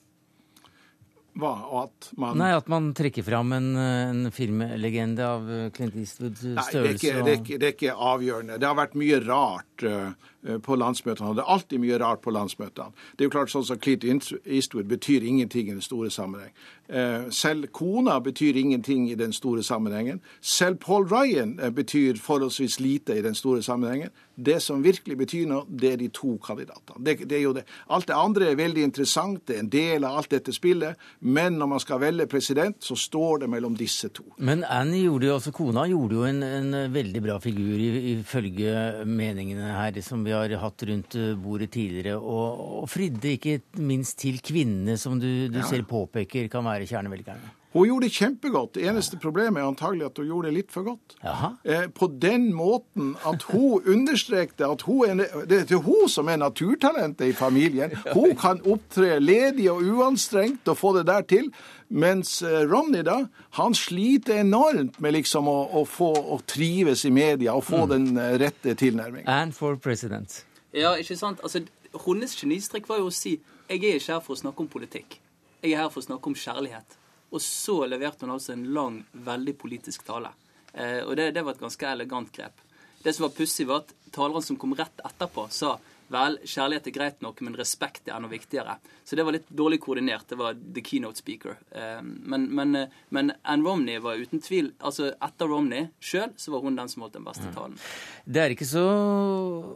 [1.39, 1.51] Hva?
[1.85, 5.45] At man Nei, At man trekker fram en, en filmlegende av
[5.75, 6.73] Clint Eastwoods størrelse?
[6.73, 8.57] Nei, det er, ikke, det, er ikke, det er, ikke, avgjørende.
[8.59, 11.35] Det har vært mye rart uh, på landsmøtene.
[11.35, 12.93] Det er alltid mye rart på landsmøtene.
[13.17, 16.53] Det er jo klart sånn som Clint Eastwood betyr ingenting i den store sammenheng.
[16.89, 20.23] Uh, selv kona betyr ingenting i den store sammenhengen.
[20.41, 24.09] Selv Paul Ryan uh, betyr forholdsvis lite i den store sammenhengen.
[24.35, 27.03] Det som virkelig betyr noe, det er de to kandidatene.
[27.05, 27.65] Det, det, er jo det.
[27.91, 30.97] Alt det andre er veldig interessant, det er en del av alt dette spillet.
[31.19, 34.25] Men når man skal velge president, så står det mellom disse to.
[34.37, 37.75] Men Annie gjorde jo, altså kona gjorde jo en, en veldig bra figur,
[38.15, 42.17] ifølge meningene her som vi har hatt rundt bordet tidligere.
[42.17, 45.69] Og, og fridde ikke minst til kvinnene, som du, du ja.
[45.69, 47.55] selv påpeker kan være kjernevelgerne.
[47.71, 48.71] Hun gjorde det kjempegodt.
[48.73, 51.13] Det eneste problemet er antagelig at hun gjorde det litt for godt.
[51.21, 56.41] Eh, på den måten at hun understrekte at hun er, det er hun som er
[56.41, 57.93] naturtalentet i familien.
[58.15, 61.51] Hun kan opptre ledig og uanstrengt og få det der til.
[61.89, 63.23] Mens eh, Romney da,
[63.57, 67.89] han sliter enormt med liksom å, å få å trives i media og få mm.
[67.93, 69.29] den eh, rette tilnærmingen.
[69.29, 70.43] And for president.
[70.71, 71.41] Ja, ikke sant?
[71.41, 71.63] Altså,
[72.05, 75.19] Hennes genistrek var jo å si jeg er ikke her for å snakke om politikk.
[75.61, 76.95] Jeg er her for å snakke om kjærlighet.
[77.29, 80.31] Og så leverte hun altså en lang, veldig politisk tale.
[80.73, 82.63] Eh, og det, det, var et ganske elegant grep.
[83.03, 85.75] Det som var pussig, var at taleren som kom rett etterpå, sa
[86.13, 88.77] vel, kjærlighet er greit nok, men respekt er enda viktigere.
[89.05, 90.27] Så det var litt dårlig koordinert.
[90.29, 91.57] Det var the keynote speaker.
[91.71, 96.53] Eh, men, men, eh, men Ann Romney var uten tvil altså Etter Romney sjøl, så
[96.53, 97.79] var hun den som holdt den beste talen.
[98.25, 98.85] Det er ikke så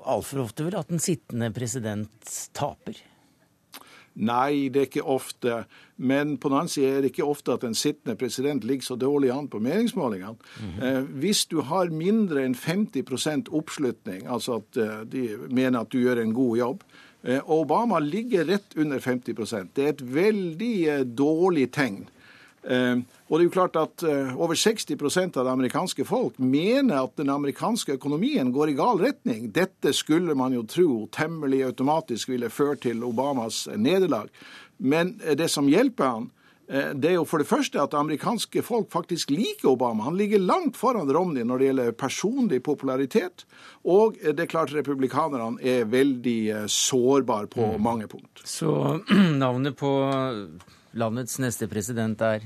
[0.03, 2.99] altfor ofte vel at den sittende president taper?
[4.13, 5.63] Nei, det er ikke ofte.
[5.97, 8.97] Men på den annen side er det ikke ofte at en sittende president ligger så
[8.99, 10.35] dårlig an på meningsmålingene.
[10.35, 10.85] Mm -hmm.
[10.85, 15.97] eh, hvis du har mindre enn 50 oppslutning, altså at eh, de mener at du
[15.97, 16.83] gjør en god jobb,
[17.23, 22.09] eh, Obama ligger rett under 50% Det er et veldig eh, dårlig tegn.
[22.63, 27.01] Eh, og det er jo klart at eh, Over 60% av det amerikanske folk mener
[27.01, 29.49] at den amerikanske økonomien går i gal retning.
[29.55, 34.31] Dette skulle man jo tro temmelig automatisk ville føre til Obamas nederlag.
[34.79, 36.31] Men eh, det som hjelper han,
[36.73, 40.05] det er jo for det første at amerikanske folk faktisk liker Obama.
[40.07, 43.43] Han ligger langt foran Romney når det gjelder personlig popularitet.
[43.83, 47.83] Og det er klart republikanerne er veldig sårbare på mm.
[47.83, 48.45] mange punkt.
[48.47, 48.71] Så
[49.43, 49.91] navnet på
[50.93, 52.45] landets neste president er?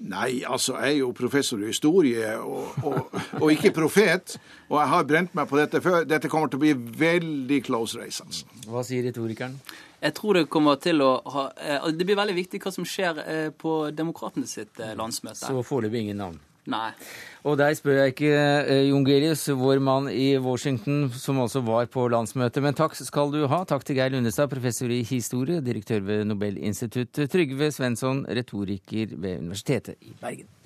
[0.00, 4.38] Nei, altså jeg er jo professor i historie og, og, og, ikke profet.
[4.70, 6.06] Og jeg har brent meg på dette før.
[6.08, 8.24] Dette kommer til å bli veldig close race.
[8.24, 8.48] altså.
[8.70, 9.58] Hva sier retorikeren?
[10.00, 13.20] Jeg tror det kommer til å ha eh, Det blir veldig viktig hva som skjer
[13.26, 15.44] eh, på Demokratene sitt eh, landsmøte.
[15.44, 16.40] Så foreløpig ingen navn?
[16.70, 16.92] Nei.
[17.40, 18.32] Og deg spør jeg ikke,
[18.68, 22.62] eh, Jon Gelius, vår mann i Washington, som også var på landsmøtet.
[22.62, 23.64] Men takk skal du ha.
[23.64, 27.32] Takk til Geir Lundestad, professor i historie, direktør ved Nobelinstituttet.
[27.32, 30.59] Trygve Svensson, retoriker ved Universitetet i Bergen.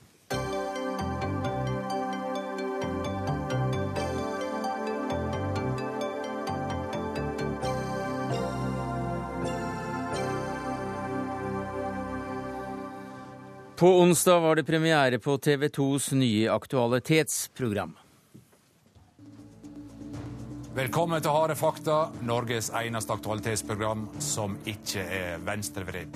[13.77, 17.97] På onsdag var det premiere på TV 2s nye aktualitetsprogram.
[20.75, 26.15] Velkommen til Harde fakta, Norges eneste aktualitetsprogram som ikke er venstrevridd.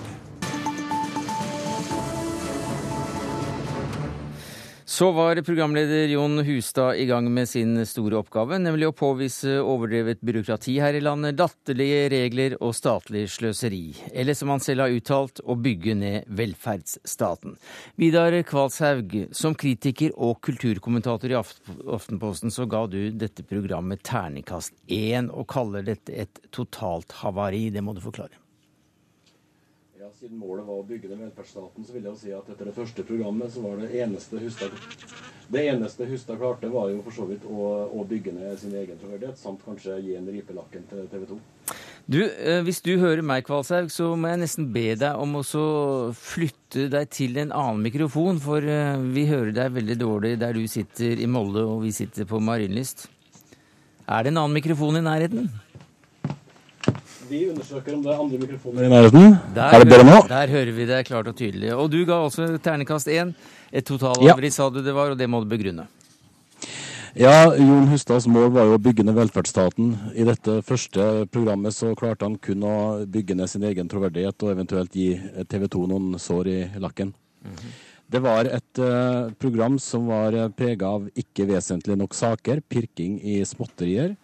[4.89, 10.23] Så var programleder Jon Hustad i gang med sin store oppgave, nemlig å påvise overdrevet
[10.25, 13.83] byråkrati her i landet, latterlige regler og statlig sløseri.
[14.17, 17.53] Eller som han selv har uttalt, å bygge ned velferdsstaten.
[18.01, 25.29] Vidar Kvalshaug, som kritiker og kulturkommentator i Aftenposten, så ga du dette programmet terningkast én,
[25.29, 27.67] og kaller dette et totalt havari.
[27.69, 28.41] Det må du forklare.
[30.19, 32.75] Siden målet var å bygge den velferdsstaten, så vil jeg jo si at etter det
[32.75, 34.73] første programmet så var det eneste Hustad
[35.49, 38.99] det eneste Hustad klarte, var jo for så vidt å, å bygge ned sin egen
[39.01, 41.37] troverdighet, samt kanskje gi en ripelakken til TV 2.
[42.05, 45.43] Du, eh, Hvis du hører meg, Kvalshaug, så må jeg nesten be deg om å
[46.13, 50.67] flytte deg til en annen mikrofon, for eh, vi hører deg veldig dårlig der du
[50.69, 53.07] sitter i Molde og vi sitter på Marienlyst.
[54.05, 55.49] Er det en annen mikrofon i nærheten?
[57.29, 59.35] Vi undersøker om det er andre mikrofoner i nærheten.
[59.53, 60.17] Der, er det bedre nå?
[60.31, 61.69] Der hører vi det klart og tydelig.
[61.75, 63.35] Og du ga også ternekast én.
[63.69, 64.55] Et totalavri, ja.
[64.55, 65.85] sa du det var, og det må du begrunne.
[67.17, 69.91] Ja, Jon Hustads mål var jo å bygge ned velferdsstaten.
[70.17, 74.53] I dette første programmet så klarte han kun å bygge ned sin egen troverdighet og
[74.55, 75.11] eventuelt gi
[75.49, 77.13] TV 2 noen sår i lakken.
[77.45, 77.77] Mm -hmm.
[78.09, 83.45] Det var et uh, program som var prega av ikke vesentlig nok saker, pirking i
[83.45, 84.15] småtterier.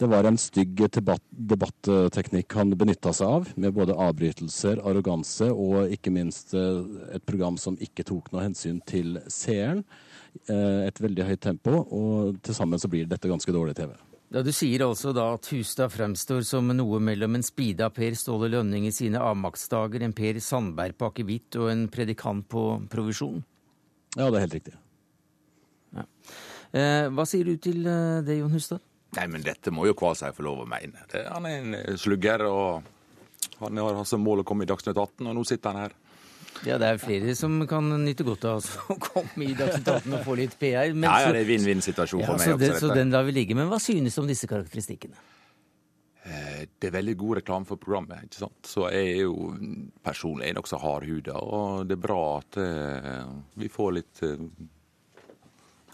[0.00, 5.92] Det var en stygg debatt, debatteknikk han benytta seg av, med både avbrytelser, arroganse og
[5.92, 6.78] ikke minst eh,
[7.18, 9.82] et program som ikke tok noe hensyn til seeren.
[10.48, 13.92] Eh, et veldig høyt tempo, og til sammen så blir dette ganske dårlig TV.
[14.30, 18.48] Ja, Du sier altså da at Hustad fremstår som noe mellom en speeda Per Ståle
[18.52, 23.42] Lønning i sine avmaktsdager, en Per Sandberg på akevitt og en predikant på provisjon?
[24.16, 24.78] Ja, det er helt riktig.
[25.98, 26.06] Ja.
[26.70, 28.86] Eh, hva sier du til eh, det, Jon Hustad?
[29.16, 31.02] Nei, men dette må jo Kvalsheim få lov å mene.
[31.10, 34.94] Det, han er en eh, slugger, og han har som mål å komme i Dagsnytt
[34.94, 35.96] 18, og nå sitter han her.
[36.66, 40.24] Ja, det er flere som kan nyte godt av å komme i Dagsnytt 18 og
[40.26, 40.94] få litt PR.
[40.94, 42.54] Men, ja, ja, det er vinn-vinn-situasjon for ja, meg.
[42.54, 43.56] Så, det, så den lar vi ligge.
[43.58, 45.18] Men hva synes du om disse karakteristikkene?
[46.20, 48.28] Eh, det er veldig god reklame for programmet.
[48.28, 48.60] ikke sant?
[48.68, 49.54] Så jeg er jo
[50.04, 54.22] personlig nokså hardhuda, og det er bra at uh, vi får litt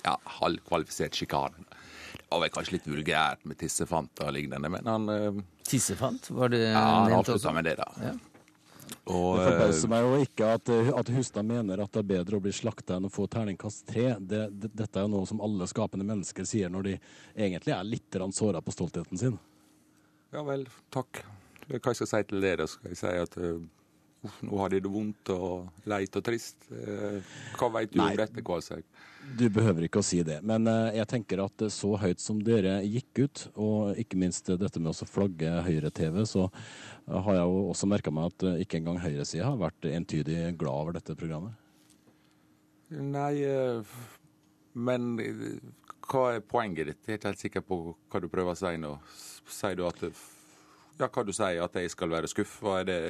[0.07, 1.66] ja, halvkvalifisert sjikane.
[2.27, 6.27] Det var vel kanskje litt vulgært med tissefant og lignende, men han uh, Tissefant?
[6.35, 7.87] Var det ja, han avslutta med det, da.
[8.03, 8.15] Ja.
[9.07, 12.43] Og, det forbauser meg jo ikke at, at, Hustad mener at det er bedre å
[12.43, 14.09] bli slakta enn å få terningkast tre.
[14.19, 16.95] Det, det, dette er jo noe som alle skapende mennesker sier når de
[17.35, 19.39] egentlig er litt såra på stoltheten sin.
[20.35, 21.23] Ja vel, takk.
[21.67, 22.57] Hva skal jeg si til det?
[22.59, 23.63] Da skal jeg si at uh,
[24.41, 26.69] nå har de det vondt og leit og trist.
[26.71, 27.21] Uh,
[27.59, 28.13] hva veit du Nei.
[28.13, 28.85] om dette, Kvalshaug?
[29.37, 30.39] Du behøver ikke å si det.
[30.47, 34.83] Men uh, jeg tenker at så høyt som dere gikk ut, og ikke minst dette
[34.83, 36.49] med å flagge Høyre-TV, så
[37.07, 40.99] har jeg jo også merka meg at ikke engang høyresida har vært entydig glad over
[40.99, 41.55] dette programmet.
[42.91, 43.43] Nei,
[44.75, 45.17] men
[46.07, 47.03] hva er poenget ditt?
[47.07, 47.79] Jeg er ikke helt sikker på
[48.13, 48.93] hva du prøver å si nå.
[49.51, 50.03] Sier du at
[50.97, 52.81] Ja, hva du sier, at jeg skal være skuffa?
[52.81, 53.01] Er det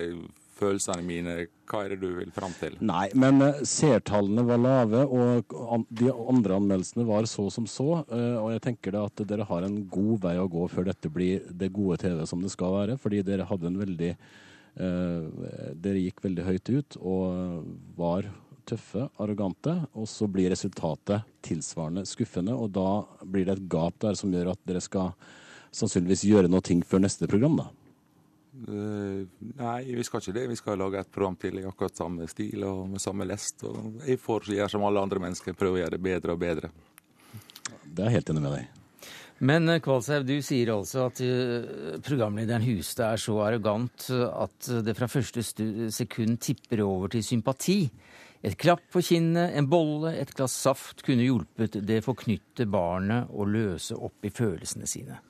[0.56, 1.36] følelsene mine?
[1.66, 2.76] Hva er det du vil fram til?
[2.84, 8.02] Nei, men uh, seertallene var lave, og de andre anmeldelsene var så som så.
[8.10, 11.12] Uh, og jeg tenker da at dere har en god vei å gå før dette
[11.12, 12.98] blir det gode TV som det skal være.
[13.02, 17.62] Fordi dere hadde en veldig uh, Dere gikk veldig høyt ut og
[17.96, 18.28] var
[18.66, 22.54] tøffe, arrogante, og så blir resultatet tilsvarende skuffende.
[22.58, 22.90] Og da
[23.22, 25.14] blir det et gap der som gjør at dere skal
[25.76, 27.68] sannsynligvis gjøre noe ting før neste program, da.
[28.64, 29.26] Uh,
[29.58, 30.46] nei, vi skal ikke det.
[30.48, 33.66] Vi skal lage et program til i akkurat samme stil og med samme lest.
[33.68, 36.72] Og jeg får gjøre som alle andre mennesker, prøve å gjøre det bedre og bedre.
[37.84, 38.82] Det er jeg helt enig med deg.
[39.46, 45.10] Men Kvalshaug, du sier altså at uh, programlederen Hustad er så arrogant at det fra
[45.12, 45.44] første
[45.92, 47.80] sekund tipper over til sympati.
[48.46, 53.44] Et klapp på kinnet, en bolle, et glass saft kunne hjulpet det forknytte barnet å
[53.48, 55.20] løse opp i følelsene sine.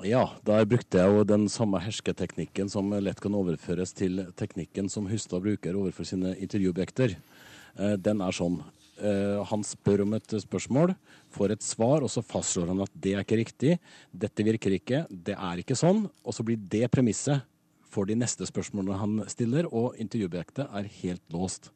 [0.00, 5.08] Ja, der brukte jeg jo den samme hersketeknikken som lett kan overføres til teknikken som
[5.10, 7.18] Hustad bruker overfor sine intervjuobjekter.
[7.76, 8.62] Eh, den er sånn.
[8.96, 10.94] Eh, han spør om et spørsmål,
[11.36, 13.76] får et svar, og så fastslår han at det er ikke riktig.
[14.08, 16.06] Dette virker ikke, det er ikke sånn.
[16.24, 17.44] Og så blir det premisset
[17.90, 21.74] for de neste spørsmålene han stiller, og intervjuobjektet er helt låst.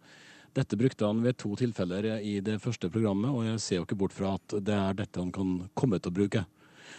[0.56, 4.00] Dette brukte han ved to tilfeller i det første programmet, og jeg ser jo ikke
[4.00, 6.46] bort fra at det er dette han kan komme til å bruke.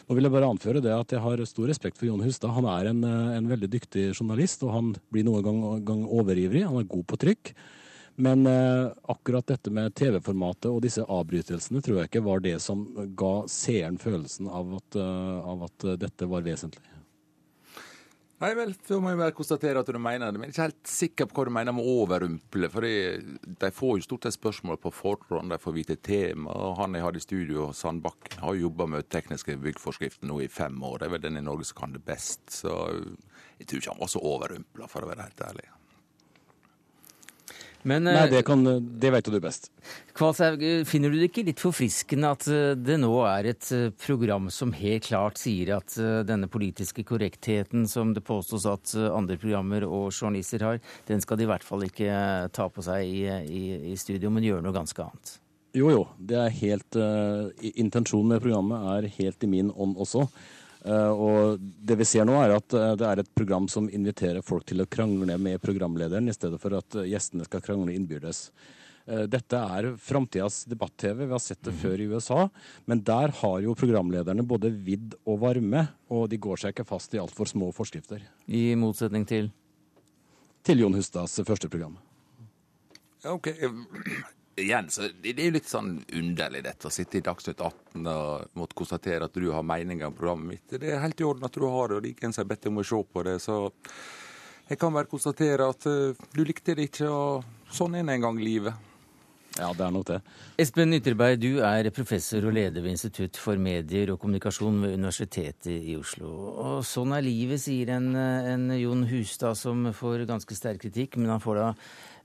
[0.05, 2.53] Nå vil jeg bare anføre det at jeg har stor respekt for Jon Hustad.
[2.55, 6.65] Han er en, eh, en veldig dyktig journalist, og han blir noen gang, gang overivrig.
[6.67, 7.53] Han er god på trykk.
[8.15, 12.85] Men eh, akkurat dette med TV-formatet og disse avbrytelsene tror jeg ikke var det som
[13.17, 16.94] ga seeren følelsen av at, uh, av at dette var vesentlig.
[18.43, 20.39] Nei vel, så må jeg bare konstatere at du mener det.
[20.41, 22.69] Men jeg er ikke helt sikker på hva du mener med overrumple.
[22.73, 26.51] For de får jo stort sett spørsmål på forhånd, de får vite tema.
[26.51, 30.75] og Han jeg hadde i studio, Sandbakken, har jobba med tekniske byggforskrifter nå i fem
[30.83, 30.99] år.
[30.99, 32.43] Det er vel den i Norge som kan det best.
[32.59, 32.75] Så
[33.61, 35.69] jeg tror ikke han var så overrumpla, for å være helt ærlig.
[37.85, 38.65] Men, Nei, eh, det, kan,
[38.99, 39.69] det vet jo du best.
[40.17, 44.49] Kvalshaug, finner du det ikke litt forfriskende at eh, det nå er et eh, program
[44.53, 45.93] som helt klart sier at
[46.25, 51.45] denne politiske korrektheten som det påstås at andre programmer og journalister har, den skal de
[51.45, 52.11] i hvert fall ikke
[52.55, 53.63] ta på seg i, i,
[53.93, 55.37] i studio, men gjøre noe ganske annet?
[55.75, 56.03] Jo, jo.
[56.17, 60.23] Det er helt, uh, intensjonen med programmet er helt i min ånd også.
[60.85, 64.45] Uh, og det vi ser nå, er at uh, det er et program som inviterer
[64.45, 68.49] folk til å krangle med programlederen, i stedet for at gjestene skal krangle innbyrdes.
[69.05, 71.27] Dette er framtidas debatt-TV.
[71.27, 72.47] Vi har sett det før i USA.
[72.89, 77.13] Men der har jo programlederne både vidd og varme, og de går seg ikke fast
[77.13, 78.25] i altfor små forskrifter.
[78.49, 79.51] I motsetning til?
[80.65, 81.99] Til Jon Hustads første program.
[83.21, 83.51] Ja, ok.
[84.55, 88.53] Igjen, så det er jo litt sånn underlig dette å sitte i Dagsnytt 18 og
[88.55, 90.77] måtte konstatere at du har meninger om programmet mitt.
[90.79, 92.79] Det er helt i orden at du har det, og som har bedt deg om
[92.79, 93.35] å se på det.
[93.43, 93.57] Så
[94.69, 98.29] jeg kan bare konstatere at eh, du likte det ikke, og sånn er det en
[98.29, 98.91] gang i livet.
[99.55, 100.17] Ja, det er nok det.
[100.59, 105.69] Espen Ytterberg, du er professor og leder ved Institutt for medier og kommunikasjon ved Universitetet
[105.71, 106.31] i Oslo.
[106.63, 111.31] Og sånn er livet, sier en, en Jon Hustad som får ganske sterk kritikk, men
[111.31, 111.69] han får da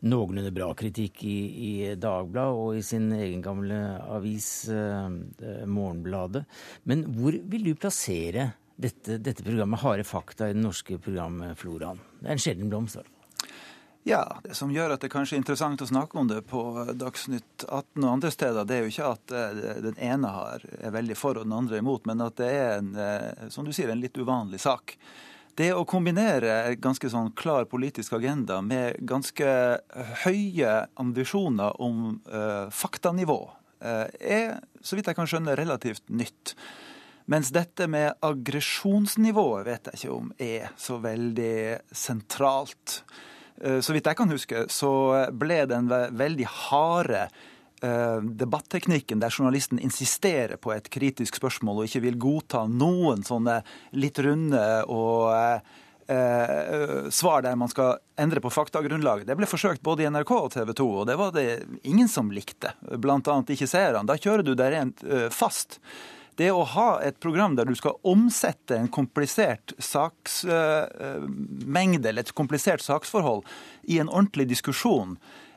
[0.07, 1.37] noenlunde bra kritikk i,
[1.67, 3.79] i Dagbladet og i sin egen gamle
[4.09, 6.47] avis eh, Morgenbladet.
[6.89, 12.01] Men hvor vil du plassere dette, dette programmet Harde fakta i den norske programfloraen?
[12.21, 13.01] Det er en sjelden blomst.
[13.01, 13.17] fall.
[14.03, 16.63] Ja, det som gjør at det kanskje er interessant å snakke om det på
[16.97, 21.17] Dagsnytt 18 og andre steder, det er jo ikke at eh, den ene er veldig
[21.21, 24.01] for og den andre imot, men at det er en, eh, som du sier, en
[24.01, 24.97] litt uvanlig sak.
[25.61, 29.49] Det å kombinere ganske sånn klar politisk agenda med ganske
[30.23, 33.37] høye ambisjoner om uh, faktanivå,
[33.85, 36.55] uh, er, så vidt jeg kan skjønne, relativt nytt.
[37.29, 41.59] Mens dette med aggresjonsnivået vet jeg ikke om er så veldig
[41.93, 43.03] sentralt.
[43.61, 44.91] Så vidt jeg kan huske, så
[45.37, 47.27] ble den ve veldig harde
[47.81, 53.63] debatteknikken der journalisten insisterer på et kritisk spørsmål og ikke vil godta noen sånne
[53.97, 54.61] litt runde
[54.93, 55.33] og
[56.11, 59.27] eh, svar der man skal endre på faktagrunnlaget.
[59.29, 61.49] Det ble forsøkt både i NRK og TV 2, og det var det
[61.83, 62.69] ingen som likte.
[63.01, 64.09] Blant annet ikke seerne.
[64.09, 65.71] Da kjører du deg rent eh, fast.
[66.41, 72.81] Det å ha et program der du skal omsette en komplisert saksmengde eller et komplisert
[72.81, 73.43] saksforhold
[73.93, 75.11] i en ordentlig diskusjon,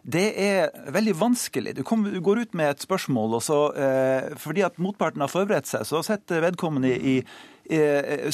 [0.03, 1.77] det er veldig vanskelig.
[1.77, 5.31] Du, kom, du, går ut med et spørsmål, og så, eh, fordi at motparten har
[5.31, 7.17] forberedt seg, så setter vedkommende i,
[7.71, 7.81] i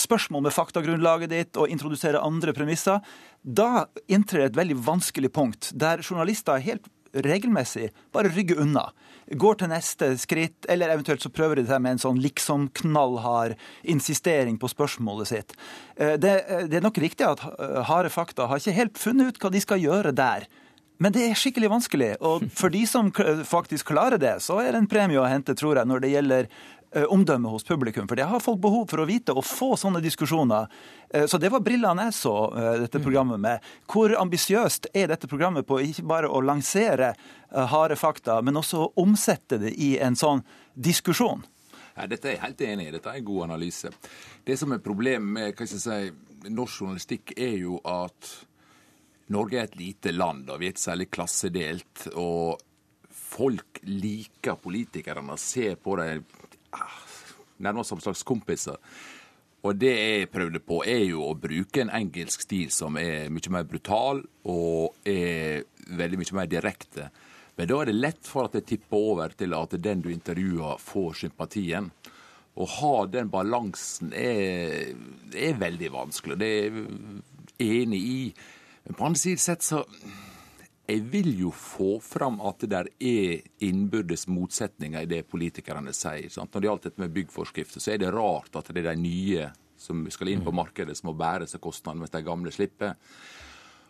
[0.02, 3.04] spørsmål med faktagrunnlaget ditt og introduserer andre premisser.
[3.44, 8.88] Da inntrer et veldig vanskelig punkt, der journalister helt regelmessig bare rygger unna.
[9.30, 13.56] Går til neste skritt, eller eventuelt så prøver de seg med en sånn liksom knallhard
[13.82, 15.54] insistering på spørsmålet sitt.
[15.98, 16.34] Det,
[16.70, 17.42] det er nok riktig at
[17.90, 20.46] harde fakta har ikke helt funnet ut hva de skal gjøre der.
[21.00, 23.08] Men det er skikkelig vanskelig, og for de som
[23.48, 26.50] faktisk klarer det, så er det en premie å hente, tror jeg, når det gjelder
[27.14, 28.08] omdømme hos publikum.
[28.10, 30.66] For det har folk behov for å vite og få sånne diskusjoner.
[31.30, 32.34] Så det var brillene jeg så
[32.82, 33.62] dette programmet med.
[33.88, 37.14] Hvor ambisiøst er dette programmet på ikke bare å lansere
[37.54, 40.42] harde fakta, men også å omsette det i en sånn
[40.74, 41.46] diskusjon?
[41.94, 42.94] Ja, dette er jeg helt enig i.
[42.98, 43.94] Dette er en god analyse.
[44.48, 48.34] Det som er problemet med hva skal jeg si, norsk journalistikk, er jo at
[49.30, 52.08] Norge er et lite land, og vi er ikke særlig klassedelt.
[52.18, 52.60] Og
[53.10, 56.26] folk liker politikerne ser på dem
[57.60, 58.78] nærmest som slags kompiser.
[59.68, 63.52] Og det jeg prøvde på, er jo å bruke en engelsk stil som er mye
[63.52, 65.66] mer brutal og er
[66.00, 67.10] veldig mye mer direkte.
[67.60, 70.80] Men da er det lett for at det tipper over til at den du intervjuer,
[70.80, 71.90] får sympatien.
[72.56, 74.94] Å ha den balansen er,
[75.36, 76.40] er veldig vanskelig.
[76.40, 76.80] Det er
[77.60, 78.22] jeg enig i.
[78.90, 79.84] Men på andre side sett så
[80.90, 86.32] jeg vil jo få fram at det der er innbyrdes motsetninger i det politikerne sier.
[86.34, 86.50] Sant?
[86.50, 89.52] Når det gjaldt dette med byggforskrifter, så er det rart at det er de nye
[89.78, 92.98] som skal inn på markedet, som må bære seg kostnadene, mens de gamle slipper.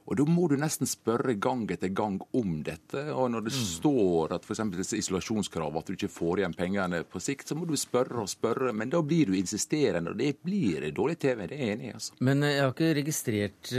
[0.10, 3.04] Og Da må du nesten spørre gang etter gang om dette.
[3.14, 3.60] Og når det mm.
[3.70, 4.64] står at f.eks.
[4.74, 8.32] disse isolasjonskravene, at du ikke får igjen pengene på sikt, så må du spørre og
[8.32, 8.74] spørre.
[8.74, 11.46] Men da blir du insisterende, og det blir dårlig TV.
[11.46, 11.94] Det er jeg enig i.
[11.94, 12.18] altså.
[12.26, 13.74] Men jeg har ikke registrert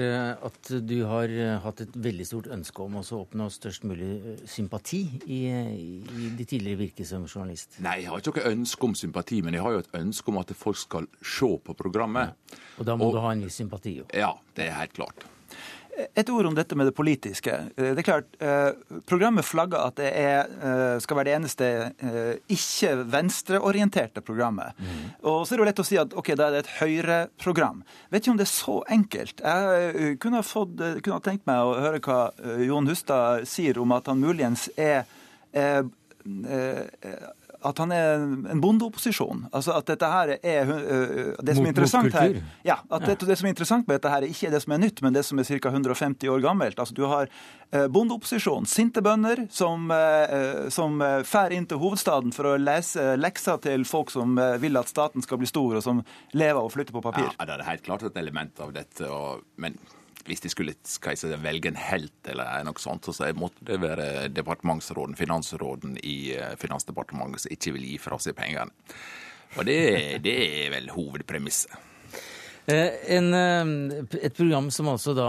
[0.50, 5.40] at du har hatt et veldig stort ønske om å oppnå størst mulig sympati i,
[5.50, 7.80] i de tidligere virke som journalist?
[7.82, 10.40] Nei, jeg har ikke noe ønske om sympati, men jeg har jo et ønske om
[10.42, 12.32] at folk skal se på programmet.
[12.32, 12.62] Ja.
[12.78, 13.98] Og da må og, du ha en viss sympati?
[14.00, 14.08] Jo.
[14.14, 15.26] Ja, det er helt klart.
[16.16, 17.56] Et ord om dette med det politiske.
[17.76, 18.36] Det er klart,
[19.08, 21.68] Programmet flagger at det er, skal være det eneste
[22.50, 24.76] ikke venstreorienterte programmet.
[24.78, 25.02] Mm.
[25.30, 27.82] Og Så er det jo lett å si at ok, da er det et høyreprogram.
[28.10, 29.44] Vet ikke om det er så enkelt.
[29.44, 32.20] Jeg kunne ha, fått, kunne ha tenkt meg å høre hva
[32.64, 35.04] Jon Hustad sier om at han muligens er
[37.66, 39.46] at han er en bondeopposisjon.
[39.52, 43.48] Altså at dette her er det som er interessant her, ja, at det, det, som
[43.48, 45.48] er interessant med dette her, ikke er det som er nytt, men det som er
[45.50, 45.72] ca.
[45.72, 46.80] 150 år gammelt.
[46.80, 47.30] Altså Du har
[47.70, 49.92] bondeopposisjon, sinte bønder, som,
[50.74, 55.22] som fær inn til hovedstaden for å lese lekser til folk som vil at staten
[55.24, 56.02] skal bli stor, og som
[56.34, 57.30] lever og flytter på papir.
[57.36, 59.06] Ja, det er helt klart et element av dette.
[59.06, 59.78] Og, men
[60.26, 65.18] hvis de skulle si, velge en helt eller noe sånt, så måtte det være departementsråden,
[65.18, 68.72] finansråden i eh, Finansdepartementet som ikke vil gi fra seg pengene.
[69.58, 69.78] Og det,
[70.24, 71.72] det er vel hovedpremisset.
[72.70, 75.26] Eh, en, eh, et program som altså da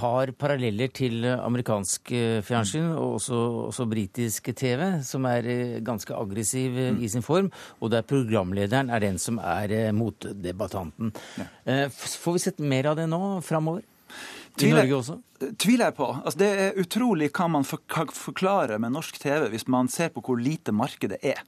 [0.00, 2.10] har paralleller til amerikansk
[2.48, 6.98] fjernsyn og også, også britisk TV, som er ganske aggressiv mm.
[7.04, 11.14] i sin form, og der programlederen er den som er motdebattanten.
[11.92, 13.84] Får vi sett mer av det nå framover?
[14.60, 15.18] I Norge også?
[15.58, 16.08] Tviler jeg på.
[16.12, 20.40] Altså, det er utrolig hva man forklarer med norsk TV hvis man ser på hvor
[20.40, 21.40] lite markedet er.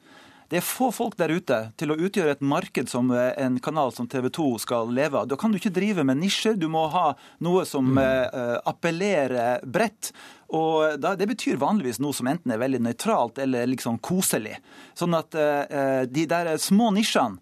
[0.49, 3.95] Det er få folk der ute til å utgjøre et marked som eh, en kanal
[3.97, 5.29] som TV 2 skal leve av.
[5.31, 7.99] Da kan du ikke drive med nisjer, du må ha noe som mm.
[7.99, 10.13] uh, appellerer bredt.
[10.55, 14.59] Og da, Det betyr vanligvis noe som enten er veldig nøytralt eller liksom koselig.
[14.95, 17.41] Sånn at uh, de der små nisjene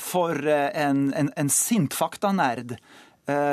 [0.00, 2.70] for en, en, en sint faktanerd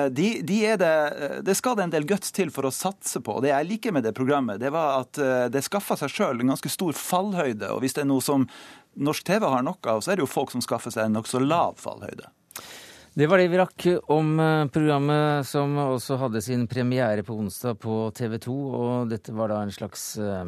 [0.10, 3.40] de, de det, eh, det, skal det en del guts til for å satse på.
[3.44, 6.54] Det jeg liker med det programmet, det var at eh, det skaffa seg sjøl en
[6.54, 7.74] ganske stor fallhøyde.
[7.76, 8.48] Og hvis det er noe som
[8.96, 11.44] norsk TV har nok av, så er det jo folk som skaffer seg en nokså
[11.44, 12.32] lav fallhøyde.
[13.16, 17.78] Det var det vi rakk om eh, programmet som også hadde sin premiere på onsdag
[17.80, 18.56] på TV 2.
[18.76, 20.42] Og dette var da en slags eh,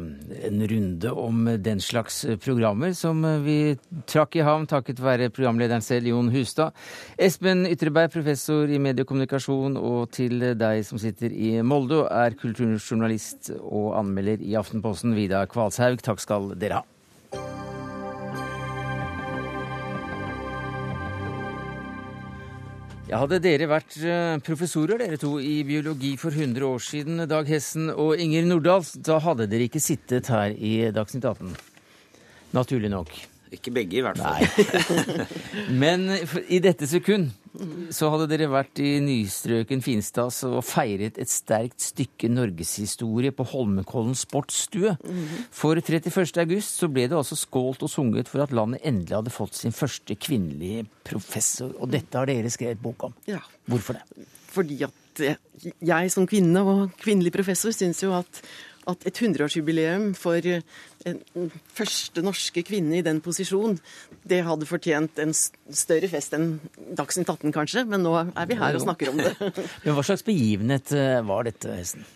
[0.50, 6.10] en runde om den slags programmer som vi trakk i havn takket være programlederen selv,
[6.12, 6.76] Jon Hustad.
[7.16, 13.94] Espen Ytreberg, professor i mediekommunikasjon, og til deg som sitter i Molde er kulturjournalist og
[14.02, 16.04] anmelder i Aftenposten, Vidar Kvalshaug.
[16.04, 16.86] Takk skal dere ha.
[23.08, 27.48] Ja, hadde dere vært eh, professorer, dere to, i biologi for 100 år siden, Dag
[27.48, 31.54] Hessen og Inger Nordahl, da hadde dere ikke sittet her i Dagsnytt 18.
[32.52, 33.14] Naturlig nok.
[33.54, 34.46] Ikke begge, i hvert fall.
[35.82, 36.08] Men
[36.48, 37.30] i dette sekund
[37.94, 44.14] så hadde dere vært i nystrøken Finstads og feiret et sterkt stykke norgeshistorie på Holmenkollen
[44.18, 44.94] sportsstue.
[45.54, 46.38] For 31.
[46.44, 49.74] august så ble det altså skålt og sunget for at landet endelig hadde fått sin
[49.74, 51.72] første kvinnelige professor.
[51.80, 53.16] Og dette har dere skrevet bok om.
[53.30, 53.40] Ja.
[53.68, 54.28] Hvorfor det?
[54.48, 55.22] Fordi at
[55.82, 58.42] jeg som kvinne og kvinnelig professor syns jo at
[58.88, 63.78] at et hundreårsjubileum for en første norske kvinne i den posisjon,
[64.28, 66.54] det hadde fortjent en større fest enn
[66.98, 69.34] Dagsnytt 18 kanskje, men nå er vi her og snakker om det.
[69.84, 72.06] men Hva slags begivenhet eh, var dette, Hesten?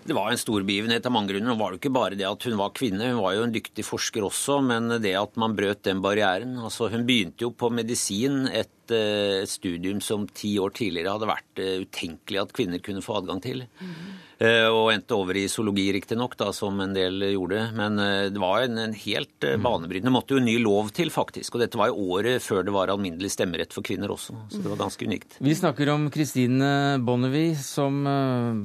[0.00, 1.52] Det var en stor begivenhet av mange grunner.
[1.52, 3.84] Det var det ikke bare det at hun var kvinne, hun var jo en dyktig
[3.84, 6.56] forsker også, men det at man brøt den barrieren.
[6.56, 11.30] Altså, hun begynte jo på medisin, et, eh, et studium som ti år tidligere hadde
[11.30, 13.64] vært eh, utenkelig at kvinner kunne få adgang til.
[13.80, 17.60] Mm og endte over i zoologi, riktignok, som en del gjorde.
[17.76, 17.98] Men
[18.32, 19.60] det var en, en helt mm.
[19.60, 20.08] banebrytende.
[20.08, 21.54] Det måtte jo en ny lov til, faktisk.
[21.54, 24.38] Og dette var jo året før det var alminnelig stemmerett for kvinner også.
[24.48, 25.36] Så det var ganske unikt.
[25.44, 26.70] Vi snakker om Christine
[27.04, 28.00] Bonnevie, som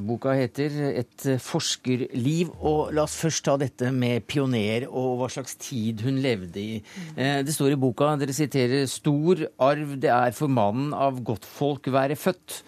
[0.07, 0.80] boka heter.
[1.03, 2.55] Et forskerliv.
[2.63, 6.80] Og la oss først ta dette med pioner og hva slags tid hun levde i.
[7.19, 12.18] Det står i boka, dere siterer, stor arv det er for mannen av godtfolk være
[12.20, 12.61] født,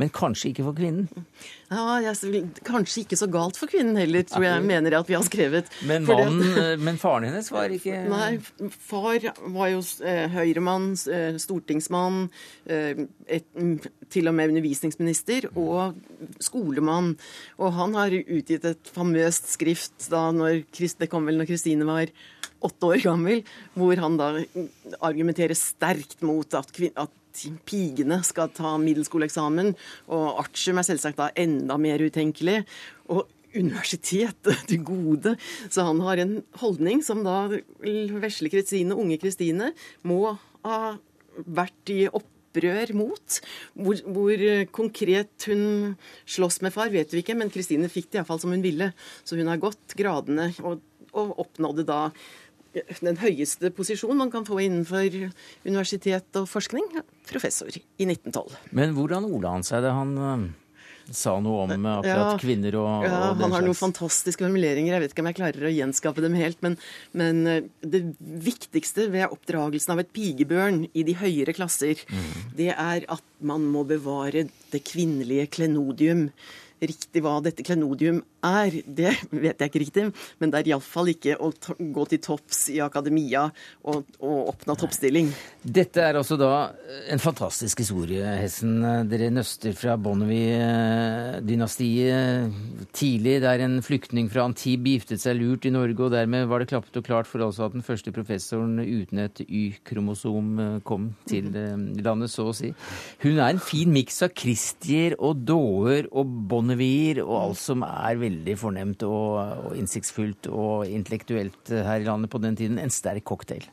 [0.00, 1.26] men kanskje ikke for kvinnen.
[1.74, 5.24] Ja, jeg, Kanskje ikke så galt for kvinnen heller, tror jeg mener at vi har
[5.26, 5.70] skrevet.
[5.88, 8.36] Men, mannen, eh, men faren hennes var ikke Nei,
[8.84, 9.24] far
[9.54, 12.28] var jo eh, høyremann, eh, stortingsmann,
[12.68, 13.48] eh, et,
[14.12, 15.98] til og med undervisningsminister og
[16.44, 17.14] skolemann.
[17.58, 22.12] Og han har utgitt et famøst skrift da når, det kom vel når Kristine var
[22.64, 23.44] åtte år gammel,
[23.76, 24.30] hvor han da
[25.04, 29.72] argumenterer sterkt mot at, at pigene skal ta middelskoleeksamen,
[30.08, 32.62] og artium er selvsagt da enda mer utenkelig.
[33.12, 35.34] Og universitetet til gode.
[35.70, 37.46] Så han har en holdning som da
[38.24, 40.78] vesle Kristine, unge Kristine, må ha
[41.34, 43.38] vært i opprør mot.
[43.74, 45.94] Hvor, hvor, konkret hun
[46.26, 48.92] slåss med far, vet vi ikke, men Kristine fikk det iallfall som hun ville.
[49.26, 50.82] Så hun har gått gradene og,
[51.14, 52.00] og oppnådde da
[53.04, 55.30] den høyeste posisjon man kan få innenfor
[55.66, 56.90] universitet og forskning.
[57.30, 58.58] Professor i 1912.
[58.76, 59.94] Men hvordan ordla han seg det?
[59.94, 60.52] Han
[61.12, 62.38] sa noe om akkurat Ja.
[62.38, 64.94] kvinner og, Ja, og han har noen fantastiske formuleringer.
[64.94, 66.56] Jeg vet ikke om jeg klarer å gjenskape dem helt.
[66.62, 66.78] Men,
[67.12, 72.56] men eh, det viktigste ved oppdragelsen av et pigebørn i de høyere klasser, mm.
[72.56, 76.30] det er at man må bevare det kvinnelige klenodium.
[76.82, 80.04] Riktig hva dette klenodium er, det vet jeg ikke riktig,
[80.40, 81.48] men det er iallfall ikke å
[81.78, 83.42] gå til topps i akademia
[83.88, 85.26] og, og oppnå toppstilling.
[85.62, 86.52] Dette er altså da
[87.12, 88.74] en fantastisk historie, Hessen.
[89.08, 92.52] Dere nøster fra Bonnevie-dynastiet
[92.96, 96.70] tidlig, der en flyktning fra Antibes giftet seg lurt i Norge, og dermed var det
[96.70, 101.50] klappet og klart for altså at den første professoren uten et Y-kromosom eh, kom til
[101.58, 102.72] eh, landet, så å si.
[103.24, 106.30] Hun er en fin miks av Christier og Daaer og
[106.64, 112.32] Bonnevier og alt som er veldig fornemt og, og innsiktsfullt og intellektuelt her i landet
[112.32, 112.80] på den tiden.
[112.80, 113.66] En sterk cocktail.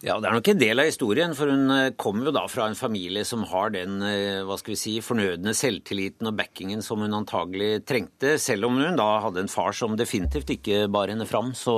[0.00, 2.68] Ja, Det er nok en del av historien, for hun eh, kommer jo da fra
[2.70, 7.02] en familie som har den eh, hva skal vi si, fornødne selvtilliten og backingen som
[7.02, 8.36] hun antagelig trengte.
[8.40, 11.76] Selv om hun da hadde en far som definitivt ikke bar henne fram, så,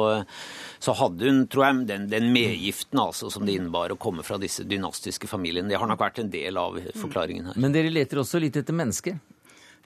[0.82, 4.38] så hadde hun tror jeg, den, den medgiften altså, som det innebar å komme fra
[4.42, 5.72] disse dynastiske familiene.
[5.72, 7.62] Det har nok vært en del av forklaringen her.
[7.64, 9.32] Men dere leter også litt etter mennesket.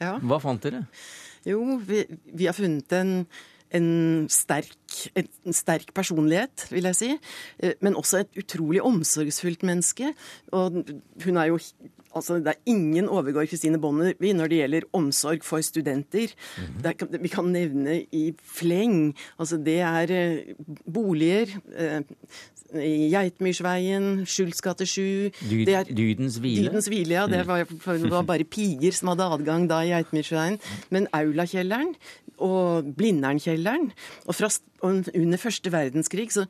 [0.02, 0.16] Ja.
[0.20, 0.84] Hva fant dere?
[1.46, 2.02] Jo, vi,
[2.34, 3.12] vi har funnet en,
[3.76, 3.88] en,
[4.32, 7.10] sterk, en sterk personlighet, vil jeg si.
[7.62, 10.12] Eh, Men også et utrolig omsorgsfullt menneske.
[10.52, 10.82] Og
[11.24, 11.60] hun er jo
[12.16, 16.32] Altså, det er ingen overgår Kristine Bonnevie når det gjelder omsorg for studenter.
[16.82, 19.12] Det er, vi kan nevne i fleng.
[19.38, 20.54] Altså, det er eh,
[20.88, 22.00] boliger eh,
[22.82, 26.66] i Geitmyrsveien, Schultz gate 7 Dyd, det er- dydens hvile?
[26.70, 27.26] Dydens hvile, ja.
[27.30, 27.48] Det Mm.
[27.48, 30.58] var, var bare piger som hadde adgang da i Geitmyrsveien.
[30.90, 31.94] Men Aulakjelleren
[32.38, 33.92] og Blindern-kjelleren
[34.26, 34.50] og, fra,
[34.82, 36.46] under første verdenskrig så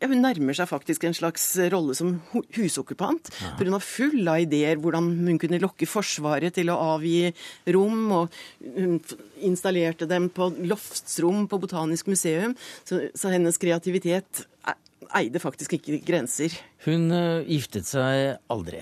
[0.00, 3.30] ja, Hun nærmer seg faktisk en slags rolle som husokkupant.
[3.30, 3.56] husokkupant.
[3.56, 7.32] For hun var full av ideer hvordan hun kunne lokke Forsvaret til å avgi
[7.72, 8.12] rom.
[8.12, 8.28] Og
[8.76, 9.00] hun
[9.40, 12.54] installerte dem på loftsrom på Botanisk museum.
[12.84, 14.80] Så, så hennes kreativitet e-
[15.16, 16.50] eide faktisk ikke grenser.
[16.86, 18.80] Hun eh, giftet seg aldri.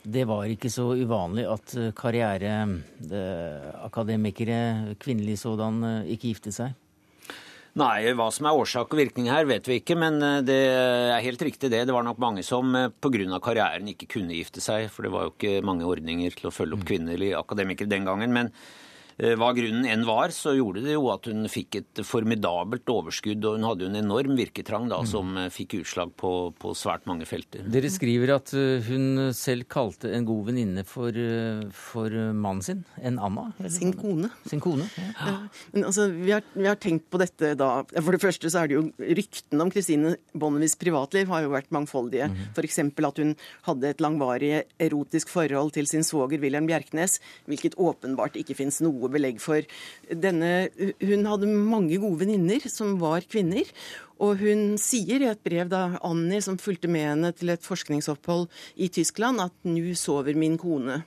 [0.00, 4.60] Det var ikke så uvanlig at eh, karriereakademikere,
[5.02, 6.72] kvinnelige sådan, eh, ikke giftet seg.
[7.78, 9.94] Nei, hva som er årsak og virkning her, vet vi ikke.
[9.98, 11.84] Men eh, det er helt riktig det.
[11.86, 13.38] Det var nok mange som pga.
[13.38, 14.88] karrieren ikke kunne gifte seg.
[14.90, 18.34] For det var jo ikke mange ordninger til å følge opp kvinnelige akademikere den gangen.
[18.34, 22.88] Men eh, hva grunnen enn var, så gjorde det jo at hun fikk et formidabelt
[22.90, 23.44] overskudd.
[23.46, 27.06] Og hun hadde jo en enorm virketrang da, som eh, fikk utslag på, på svært
[27.10, 27.64] mange felter.
[27.70, 32.84] Dere skriver at eh, hun selv kalte en god venninne for, eh, for mannen sin,
[33.00, 33.48] en Anna?
[33.58, 33.74] eller?
[33.74, 34.32] Sin kone.
[34.50, 35.08] Sin kone, ja.
[35.20, 35.36] Ja,
[35.74, 38.70] men altså, vi har, vi har tenkt på dette da For det første så er
[38.70, 42.30] det jo ryktene om Kristine Bonnevies privatliv har jo vært mangfoldige.
[42.30, 42.38] Mm.
[42.56, 42.80] For F.eks.
[43.10, 43.34] at hun
[43.68, 47.18] hadde et langvarig erotisk forhold til sin svoger Wilhelm Bjerknes,
[47.50, 49.66] hvilket åpenbart ikke fins noe belegg for.
[50.10, 50.68] Denne,
[51.02, 53.68] hun hadde mange gode venninner som var kvinner.
[54.20, 58.48] Og hun sier i et brev da Annie, som fulgte med henne til et forskningsopphold
[58.76, 61.02] i Tyskland, at 'nå sover min kone'.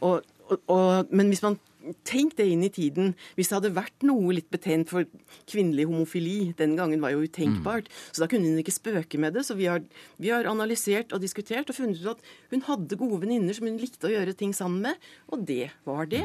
[0.00, 1.58] Og, og, og, men hvis man
[2.00, 3.12] Tenk det inn i tiden.
[3.36, 5.04] Hvis det hadde vært noe litt betent for
[5.50, 9.44] kvinnelig homofili, den gangen var jo utenkbart, så da kunne hun ikke spøke med det.
[9.44, 9.84] Så vi har,
[10.16, 12.24] vi har analysert og diskutert og funnet ut at
[12.54, 16.08] hun hadde gode venninner som hun likte å gjøre ting sammen med, og det var
[16.08, 16.24] det.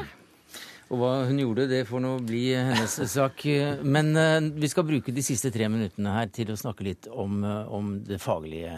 [0.90, 3.44] Og hva hun gjorde, det får nå bli hennes sak.
[3.86, 7.40] Men eh, vi skal bruke de siste tre minuttene her til å snakke litt om,
[7.46, 8.74] eh, om det faglige.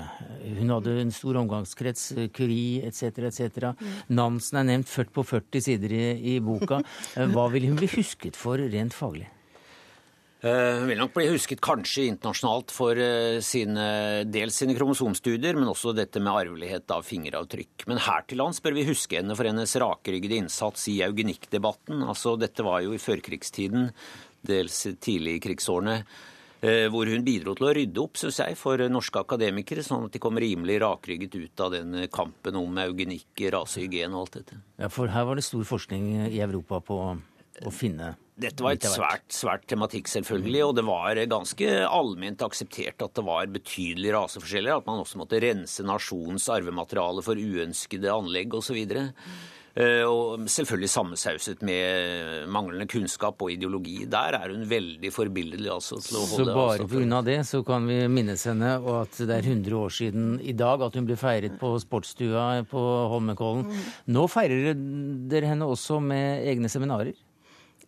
[0.60, 3.72] Hun hadde en stor omgangskrets, eh, Curie etc., etc.
[4.12, 6.04] Nansen er nevnt 40 på 40 sider i,
[6.34, 6.82] i boka.
[7.32, 9.30] Hva vil hun bli husket for rent faglig?
[10.42, 13.84] Eh, Hun vil nok bli husket kanskje internasjonalt for eh, sine,
[14.26, 17.84] dels sine kromosomstudier, men også dette med arvelighet av fingeravtrykk.
[17.86, 22.02] Men her til lands bør vi huske henne for hennes rakryggede innsats i eugenikkdebatten.
[22.02, 23.92] Altså, dette var jo i førkrigstiden,
[24.42, 26.00] dels tidlig i krigsårene.
[26.62, 30.18] eh, Hvor hun bidro til å rydde opp, synes jeg, for norske akademikere, sånn at
[30.18, 34.58] de kom rimelig rakrygget ut av den kampen om eugenikk, rasehygien og alt dette.
[34.82, 36.98] Ja, For her var det stor forskning i Europa på
[37.62, 43.02] å finne Dette var et svært, svært tematikk, selvfølgelig, og det var ganske allment akseptert
[43.04, 48.54] at det var betydelige raseforskjeller, at man også måtte rense nasjonens arvemateriale for uønskede anlegg
[48.56, 48.80] osv.
[49.74, 54.04] Eh, Og selvfølgelig sammensauset med manglende kunnskap og ideologi.
[54.10, 55.70] Der er hun veldig forbilledlig.
[55.72, 57.22] altså, til å Så bare pga.
[57.24, 60.80] det så kan vi minnes henne, og at det er 100 år siden i dag
[60.80, 62.80] at hun ble feiret på sportsstua på
[63.12, 63.68] Holmenkollen.
[64.08, 64.74] Nå feirer
[65.28, 67.14] dere henne også med egne seminarer.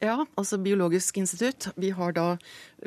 [0.02, 1.68] Ja, altså Biologisk institutt.
[1.80, 2.30] Vi har da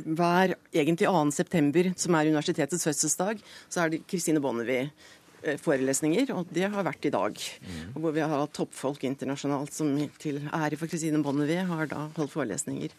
[0.03, 1.31] hver egentlig 2.
[1.35, 3.39] september, som er universitetets fødselsdag,
[3.69, 4.89] så er det Kristine Bonnevie
[5.43, 7.41] eh, forelesninger, og det har vært i dag.
[7.93, 12.07] Og hvor vi har hatt toppfolk internasjonalt som til ære for Kristine Bonnevie har da
[12.17, 12.93] holdt forelesninger.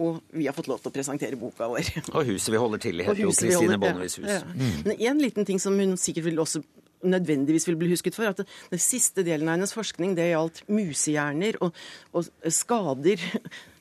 [0.00, 1.92] Og vi har fått lov til å presentere boka vår.
[2.14, 4.28] Og huset vi holder til i, heter jo Kristine Bonnevies hus.
[4.28, 4.76] ja, ja.
[4.86, 6.64] Men en liten ting som hun sikkert vil også
[7.02, 11.60] nødvendigvis vil bli husket for, at den siste delen av hennes forskning det gjaldt musehjerner
[11.64, 11.76] og,
[12.12, 13.22] og skader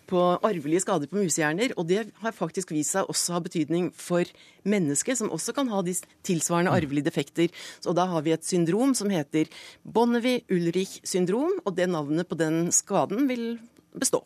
[0.09, 1.75] på arvelige skader på musehjerner.
[1.77, 4.25] Og det har faktisk vist seg også ha betydning for
[4.69, 5.95] mennesker, som også kan ha de
[6.25, 7.53] tilsvarende arvelige defekter.
[7.83, 9.51] Så da har vi et syndrom som heter
[9.85, 13.57] Bonnevie-Ulrich syndrom, og det navnet på den skaden vil
[13.97, 14.23] bestå.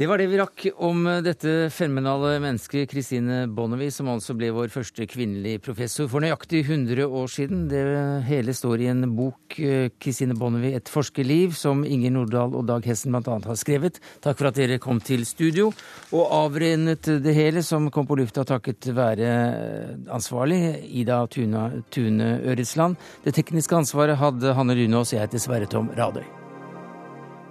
[0.00, 4.70] Det var det vi rakk om dette fenomenale mennesket Kristine Bonnevie, som altså ble vår
[4.72, 7.66] første kvinnelige professor for nøyaktig 100 år siden.
[7.68, 7.82] Det
[8.24, 12.80] hele står i en bok, eh, Kristine Bonnevie, Et forskerliv, som Inger Nordahl og Dag
[12.88, 13.38] Hessen bl.a.
[13.44, 14.00] har skrevet.
[14.22, 15.68] Takk for at dere kom til studio
[16.16, 22.96] og avrennet det hele, som kom på lufta takket være ansvarlig Ida Tuna, Tune Øresland.
[23.22, 26.39] Det tekniske ansvaret hadde Hanne Lunås, jeg heter Sverre Tom Radøy.